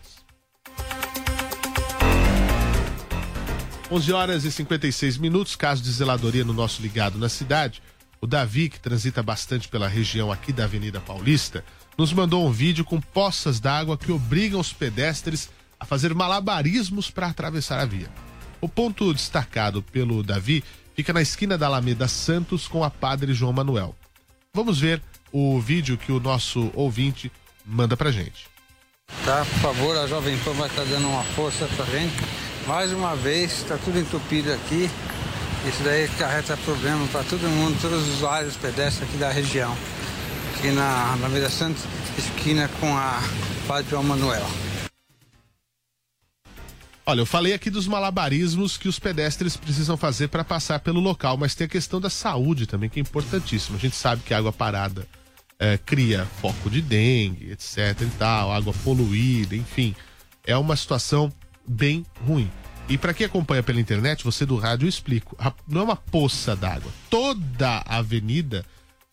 11 3.91 4.13
horas 4.13 4.43
e 4.45 4.51
56 4.51 5.17
minutos, 5.17 5.55
caso 5.55 5.83
de 5.83 5.91
zeladoria 5.91 6.43
no 6.43 6.53
nosso 6.53 6.81
ligado 6.81 7.19
na 7.19 7.29
cidade. 7.29 7.83
O 8.19 8.25
Davi, 8.25 8.67
que 8.69 8.79
transita 8.79 9.21
bastante 9.21 9.67
pela 9.67 9.87
região 9.87 10.31
aqui 10.31 10.51
da 10.51 10.63
Avenida 10.63 10.99
Paulista, 10.99 11.63
nos 11.95 12.11
mandou 12.11 12.47
um 12.47 12.51
vídeo 12.51 12.83
com 12.83 12.99
poças 12.99 13.59
d'água 13.59 13.97
que 13.97 14.11
obrigam 14.11 14.59
os 14.59 14.73
pedestres 14.73 15.49
a 15.79 15.85
fazer 15.85 16.15
malabarismos 16.15 17.11
para 17.11 17.27
atravessar 17.27 17.79
a 17.79 17.85
via. 17.85 18.09
O 18.59 18.67
ponto 18.67 19.13
destacado 19.13 19.83
pelo 19.83 20.23
Davi 20.23 20.63
fica 20.95 21.13
na 21.13 21.21
esquina 21.21 21.55
da 21.55 21.67
Alameda 21.67 22.07
Santos 22.07 22.67
com 22.67 22.83
a 22.83 22.89
Padre 22.89 23.33
João 23.35 23.53
Manuel. 23.53 23.95
Vamos 24.51 24.79
ver 24.79 24.99
o 25.31 25.59
vídeo 25.59 25.95
que 25.97 26.11
o 26.11 26.19
nosso 26.19 26.71
ouvinte 26.73 27.31
manda 27.63 27.95
pra 27.95 28.11
gente. 28.11 28.47
Tá, 29.23 29.45
por 29.45 29.59
favor, 29.59 29.97
a 29.97 30.07
Jovem 30.07 30.37
Pan 30.39 30.53
vai 30.53 30.69
estar 30.69 30.85
dando 30.85 31.07
uma 31.07 31.23
força 31.23 31.67
pra 31.75 31.85
gente. 31.85 32.44
Mais 32.67 32.91
uma 32.91 33.15
vez, 33.15 33.61
está 33.61 33.77
tudo 33.77 33.99
entupido 33.99 34.51
aqui. 34.51 34.89
Isso 35.67 35.83
daí 35.83 36.07
carreta 36.17 36.57
problema 36.57 37.05
para 37.07 37.23
todo 37.23 37.47
mundo, 37.47 37.79
todos 37.79 38.01
os 38.01 38.15
usuários 38.15 38.55
pedestres 38.55 39.07
aqui 39.07 39.17
da 39.17 39.29
região. 39.29 39.75
Aqui 40.55 40.71
na 40.71 41.13
Alameda 41.13 41.49
Santos, 41.49 41.83
esquina 42.17 42.67
com 42.79 42.97
a 42.97 43.21
Padre 43.67 43.91
João 43.91 44.03
Manuel. 44.03 44.45
Olha, 47.05 47.21
eu 47.21 47.25
falei 47.25 47.53
aqui 47.53 47.69
dos 47.69 47.87
malabarismos 47.87 48.77
que 48.77 48.87
os 48.87 48.97
pedestres 48.97 49.55
precisam 49.55 49.95
fazer 49.95 50.29
para 50.29 50.43
passar 50.43 50.79
pelo 50.79 50.99
local, 50.99 51.37
mas 51.37 51.53
tem 51.53 51.65
a 51.65 51.69
questão 51.69 52.01
da 52.01 52.09
saúde 52.09 52.65
também, 52.65 52.89
que 52.89 52.99
é 52.99 53.01
importantíssima. 53.01 53.77
A 53.77 53.79
gente 53.79 53.95
sabe 53.95 54.23
que 54.23 54.33
a 54.33 54.39
água 54.39 54.51
parada 54.51 55.07
é, 55.59 55.77
cria 55.77 56.25
foco 56.41 56.67
de 56.67 56.81
dengue, 56.81 57.51
etc 57.51 58.01
e 58.01 58.09
tal, 58.17 58.51
água 58.51 58.73
poluída, 58.83 59.55
enfim. 59.55 59.95
É 60.43 60.57
uma 60.57 60.75
situação 60.75 61.31
bem 61.67 62.05
ruim. 62.25 62.49
E 62.87 62.97
para 62.97 63.13
quem 63.13 63.25
acompanha 63.25 63.63
pela 63.63 63.79
internet, 63.79 64.23
você 64.23 64.45
do 64.45 64.55
rádio 64.55 64.85
eu 64.85 64.89
explico. 64.89 65.35
Não 65.67 65.81
é 65.81 65.83
uma 65.83 65.95
poça 65.95 66.55
d'água. 66.55 66.91
Toda 67.09 67.83
a 67.85 67.97
avenida 67.97 68.65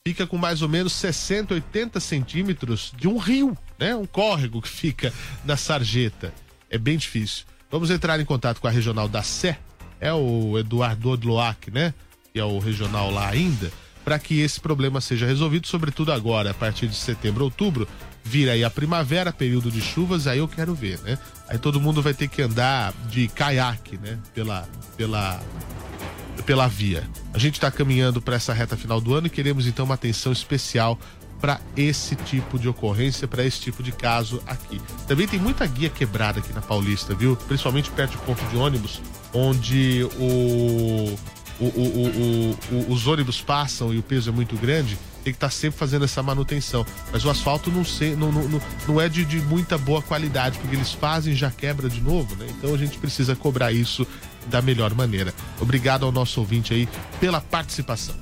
fica 0.07 0.27
com 0.27 0.37
mais 0.37 0.63
ou 0.63 0.69
menos 0.69 0.93
60, 0.93 1.55
80 1.55 2.01
centímetros 2.01 2.93
de 2.97 3.09
um 3.09 3.17
rio, 3.17 3.57
né? 3.79 3.95
Um 3.97 4.05
córrego 4.05 4.61
que 4.61 4.69
fica 4.69 5.13
na 5.45 5.57
sarjeta. 5.57 6.35
É 6.69 6.77
bem 6.77 6.97
difícil. 6.97 7.47
Vamos 7.71 7.91
entrar 7.91 8.21
em 8.21 8.25
contato 8.25 8.61
com 8.61 8.69
a 8.69 8.71
regional 8.71 9.09
da 9.09 9.23
Sé, 9.23 9.59
é 9.99 10.13
o 10.13 10.59
Eduardo 10.59 11.11
Odloac, 11.11 11.71
né? 11.71 11.95
Que 12.33 12.39
é 12.39 12.45
o 12.45 12.59
regional 12.59 13.11
lá 13.11 13.29
ainda, 13.29 13.73
para 14.05 14.19
que 14.19 14.41
esse 14.41 14.61
problema 14.61 15.01
seja 15.01 15.27
resolvido, 15.27 15.67
sobretudo 15.67 16.13
agora, 16.13 16.51
a 16.51 16.55
partir 16.55 16.89
de 16.89 16.97
setembro, 16.97 17.45
outubro, 17.45 17.89
vira 18.25 18.53
aí 18.53 18.65
a 18.65 18.71
primavera, 18.71 19.33
período 19.33 19.71
de 19.71 19.81
chuvas, 19.81 20.27
aí 20.27 20.39
eu 20.39 20.49
quero 20.49 20.75
ver, 20.75 20.99
né? 21.01 21.19
Aí 21.49 21.59
todo 21.59 21.81
mundo 21.81 22.01
vai 22.01 22.15
ter 22.15 22.29
que 22.29 22.41
andar 22.43 22.93
de 23.11 23.29
caiaque, 23.29 23.99
né? 23.99 24.19
Pela, 24.35 24.69
pela, 24.97 25.41
pela 26.47 26.67
via. 26.69 27.03
A 27.35 27.39
gente 27.39 27.55
está 27.55 27.71
caminhando 27.71 28.23
para 28.23 28.37
essa 28.37 28.53
reta 28.53 28.77
final 28.77 29.01
do 29.01 29.15
ano 29.15 29.27
e 29.27 29.31
queremos 29.31 29.67
então 29.67 29.85
uma 29.85 29.95
atenção 29.95 30.33
especial 30.33 30.99
para 31.41 31.61
esse 31.77 32.15
tipo 32.15 32.57
de 32.57 32.69
ocorrência, 32.69 33.27
para 33.27 33.45
esse 33.45 33.61
tipo 33.61 33.83
de 33.83 33.91
caso 33.91 34.41
aqui. 34.47 34.81
Também 35.09 35.27
tem 35.27 35.41
muita 35.41 35.67
guia 35.67 35.89
quebrada 35.91 36.39
aqui 36.39 36.53
na 36.53 36.61
Paulista, 36.61 37.15
viu? 37.17 37.35
Principalmente 37.35 37.91
perto 37.91 38.13
de 38.13 38.19
ponto 38.19 38.45
de 38.47 38.57
ônibus, 38.57 39.03
onde 39.35 40.05
o- 40.17 41.19
o- 41.61 42.57
o- 42.71 42.93
os 42.93 43.07
ônibus 43.09 43.41
passam 43.41 43.93
e 43.93 43.99
o 43.99 44.03
peso 44.03 44.31
é 44.31 44.33
muito 44.33 44.57
grande, 44.57 44.97
tem 45.23 45.33
que 45.33 45.37
estar 45.37 45.51
sempre 45.51 45.79
fazendo 45.79 46.05
essa 46.05 46.23
manutenção. 46.23 46.85
Mas 47.13 47.25
o 47.25 47.31
asfalto 47.31 47.71
não, 47.71 47.85
sei, 47.85 48.15
não, 48.17 48.31
não, 48.33 48.61
não- 48.89 49.01
é 49.01 49.09
de, 49.09 49.25
de 49.25 49.41
muita 49.41 49.77
boa 49.79 50.03
qualidade, 50.03 50.59
porque 50.59 50.77
eles 50.77 50.93
fazem 50.93 51.35
já 51.35 51.51
quebra 51.51 51.89
de 51.89 52.01
novo, 52.01 52.35
né? 52.37 52.47
Então 52.51 52.75
a 52.75 52.79
gente 52.79 52.99
precisa 52.99 53.35
cobrar 53.35 53.73
isso 53.73 54.07
da 54.47 54.61
melhor 54.61 54.95
maneira. 54.95 55.33
Obrigado 55.61 56.05
ao 56.05 56.13
nosso 56.13 56.41
ouvinte 56.41 56.75
aí 56.75 56.89
pela 57.21 57.41
participação. 57.41 58.15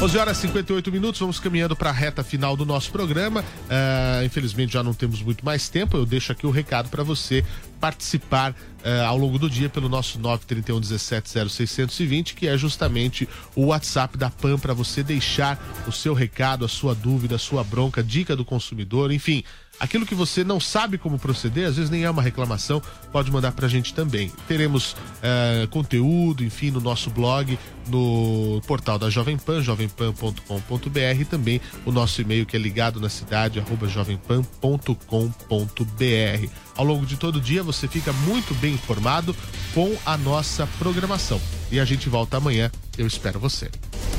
11 0.00 0.16
horas 0.16 0.38
e 0.38 0.42
58 0.42 0.92
minutos, 0.92 1.18
vamos 1.18 1.40
caminhando 1.40 1.74
para 1.74 1.90
a 1.90 1.92
reta 1.92 2.22
final 2.22 2.56
do 2.56 2.64
nosso 2.64 2.92
programa. 2.92 3.44
Ah, 3.68 4.22
infelizmente 4.24 4.74
já 4.74 4.80
não 4.80 4.94
temos 4.94 5.20
muito 5.20 5.44
mais 5.44 5.68
tempo. 5.68 5.96
Eu 5.96 6.06
deixo 6.06 6.30
aqui 6.30 6.46
o 6.46 6.52
recado 6.52 6.88
para 6.88 7.02
você 7.02 7.44
participar 7.80 8.54
ah, 8.84 9.06
ao 9.06 9.18
longo 9.18 9.40
do 9.40 9.50
dia 9.50 9.68
pelo 9.68 9.88
nosso 9.88 10.20
931 10.20 10.80
17 10.80 11.30
0620, 11.50 12.34
que 12.34 12.46
é 12.46 12.56
justamente 12.56 13.28
o 13.56 13.66
WhatsApp 13.66 14.16
da 14.16 14.30
PAN 14.30 14.56
para 14.56 14.72
você 14.72 15.02
deixar 15.02 15.60
o 15.84 15.90
seu 15.90 16.14
recado, 16.14 16.64
a 16.64 16.68
sua 16.68 16.94
dúvida, 16.94 17.34
a 17.34 17.38
sua 17.38 17.64
bronca, 17.64 18.00
dica 18.00 18.36
do 18.36 18.44
consumidor, 18.44 19.10
enfim. 19.10 19.42
Aquilo 19.80 20.04
que 20.04 20.14
você 20.14 20.42
não 20.42 20.58
sabe 20.58 20.98
como 20.98 21.18
proceder, 21.18 21.68
às 21.68 21.76
vezes 21.76 21.90
nem 21.90 22.04
é 22.04 22.10
uma 22.10 22.22
reclamação, 22.22 22.82
pode 23.12 23.30
mandar 23.30 23.52
pra 23.52 23.68
gente 23.68 23.94
também. 23.94 24.32
Teremos 24.46 24.96
eh, 25.22 25.68
conteúdo, 25.70 26.44
enfim, 26.44 26.70
no 26.70 26.80
nosso 26.80 27.10
blog, 27.10 27.58
no 27.86 28.60
portal 28.66 28.98
da 28.98 29.08
Jovem 29.08 29.36
Pan, 29.36 29.62
jovempan.com.br 29.62 31.20
e 31.20 31.24
também 31.24 31.60
o 31.86 31.92
nosso 31.92 32.20
e-mail 32.20 32.44
que 32.44 32.56
é 32.56 32.58
ligado 32.58 33.00
na 33.00 33.08
cidade, 33.08 33.60
arroba 33.60 33.88
jovempan.com.br. 33.88 36.48
Ao 36.76 36.84
longo 36.84 37.06
de 37.06 37.16
todo 37.16 37.36
o 37.36 37.40
dia 37.40 37.62
você 37.62 37.86
fica 37.86 38.12
muito 38.12 38.54
bem 38.54 38.74
informado 38.74 39.34
com 39.74 39.96
a 40.04 40.16
nossa 40.16 40.66
programação. 40.78 41.40
E 41.70 41.78
a 41.78 41.84
gente 41.84 42.08
volta 42.08 42.36
amanhã, 42.36 42.70
eu 42.96 43.06
espero 43.06 43.38
você. 43.38 43.70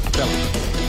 Até 0.05 0.23
lá. 0.23 0.88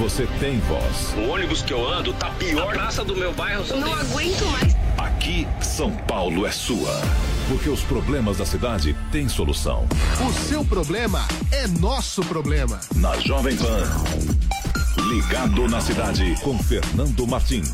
Você 0.00 0.26
tem 0.40 0.58
voz. 0.60 1.14
O 1.14 1.28
ônibus 1.28 1.60
que 1.60 1.74
eu 1.74 1.86
ando 1.86 2.14
tá 2.14 2.30
pior. 2.30 2.70
A 2.70 2.72
praça 2.72 3.04
do 3.04 3.14
meu 3.14 3.34
bairro 3.34 3.62
Não 3.76 3.82
tem- 3.82 3.92
aguento 3.92 4.46
mais. 4.46 4.74
Aqui, 4.96 5.46
São 5.60 5.90
Paulo 5.92 6.46
é 6.46 6.50
sua. 6.50 6.98
Porque 7.48 7.68
os 7.68 7.80
problemas 7.82 8.38
da 8.38 8.46
cidade 8.46 8.96
têm 9.12 9.28
solução. 9.28 9.86
O 10.26 10.32
seu 10.48 10.64
problema 10.64 11.28
é 11.52 11.66
nosso 11.66 12.22
problema. 12.22 12.80
Na 12.96 13.18
Jovem 13.20 13.54
Pan. 13.58 13.82
Ligado 15.12 15.68
na 15.68 15.80
cidade 15.82 16.34
com 16.42 16.58
Fernando 16.58 17.26
Martins. 17.26 17.70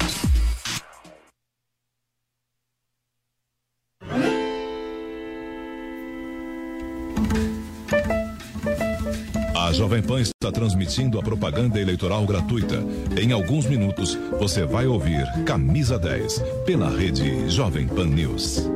Jovem 9.87 10.03
Pan 10.03 10.21
está 10.21 10.51
transmitindo 10.51 11.17
a 11.17 11.23
propaganda 11.23 11.79
eleitoral 11.79 12.27
gratuita. 12.27 12.83
Em 13.17 13.31
alguns 13.31 13.67
minutos, 13.67 14.19
você 14.37 14.65
vai 14.65 14.85
ouvir 14.85 15.25
Camisa 15.45 15.97
10 15.97 16.43
pela 16.67 16.91
rede 16.91 17.49
Jovem 17.49 17.87
Pan 17.87 18.07
News. 18.07 18.69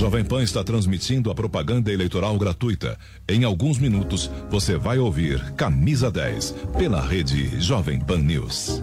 Jovem 0.00 0.24
Pan 0.24 0.42
está 0.42 0.64
transmitindo 0.64 1.30
a 1.30 1.34
propaganda 1.34 1.92
eleitoral 1.92 2.38
gratuita. 2.38 2.98
Em 3.28 3.44
alguns 3.44 3.78
minutos, 3.78 4.30
você 4.48 4.78
vai 4.78 4.98
ouvir 4.98 5.52
Camisa 5.52 6.10
10 6.10 6.52
pela 6.78 7.02
rede 7.02 7.60
Jovem 7.60 8.00
Pan 8.00 8.20
News. 8.20 8.82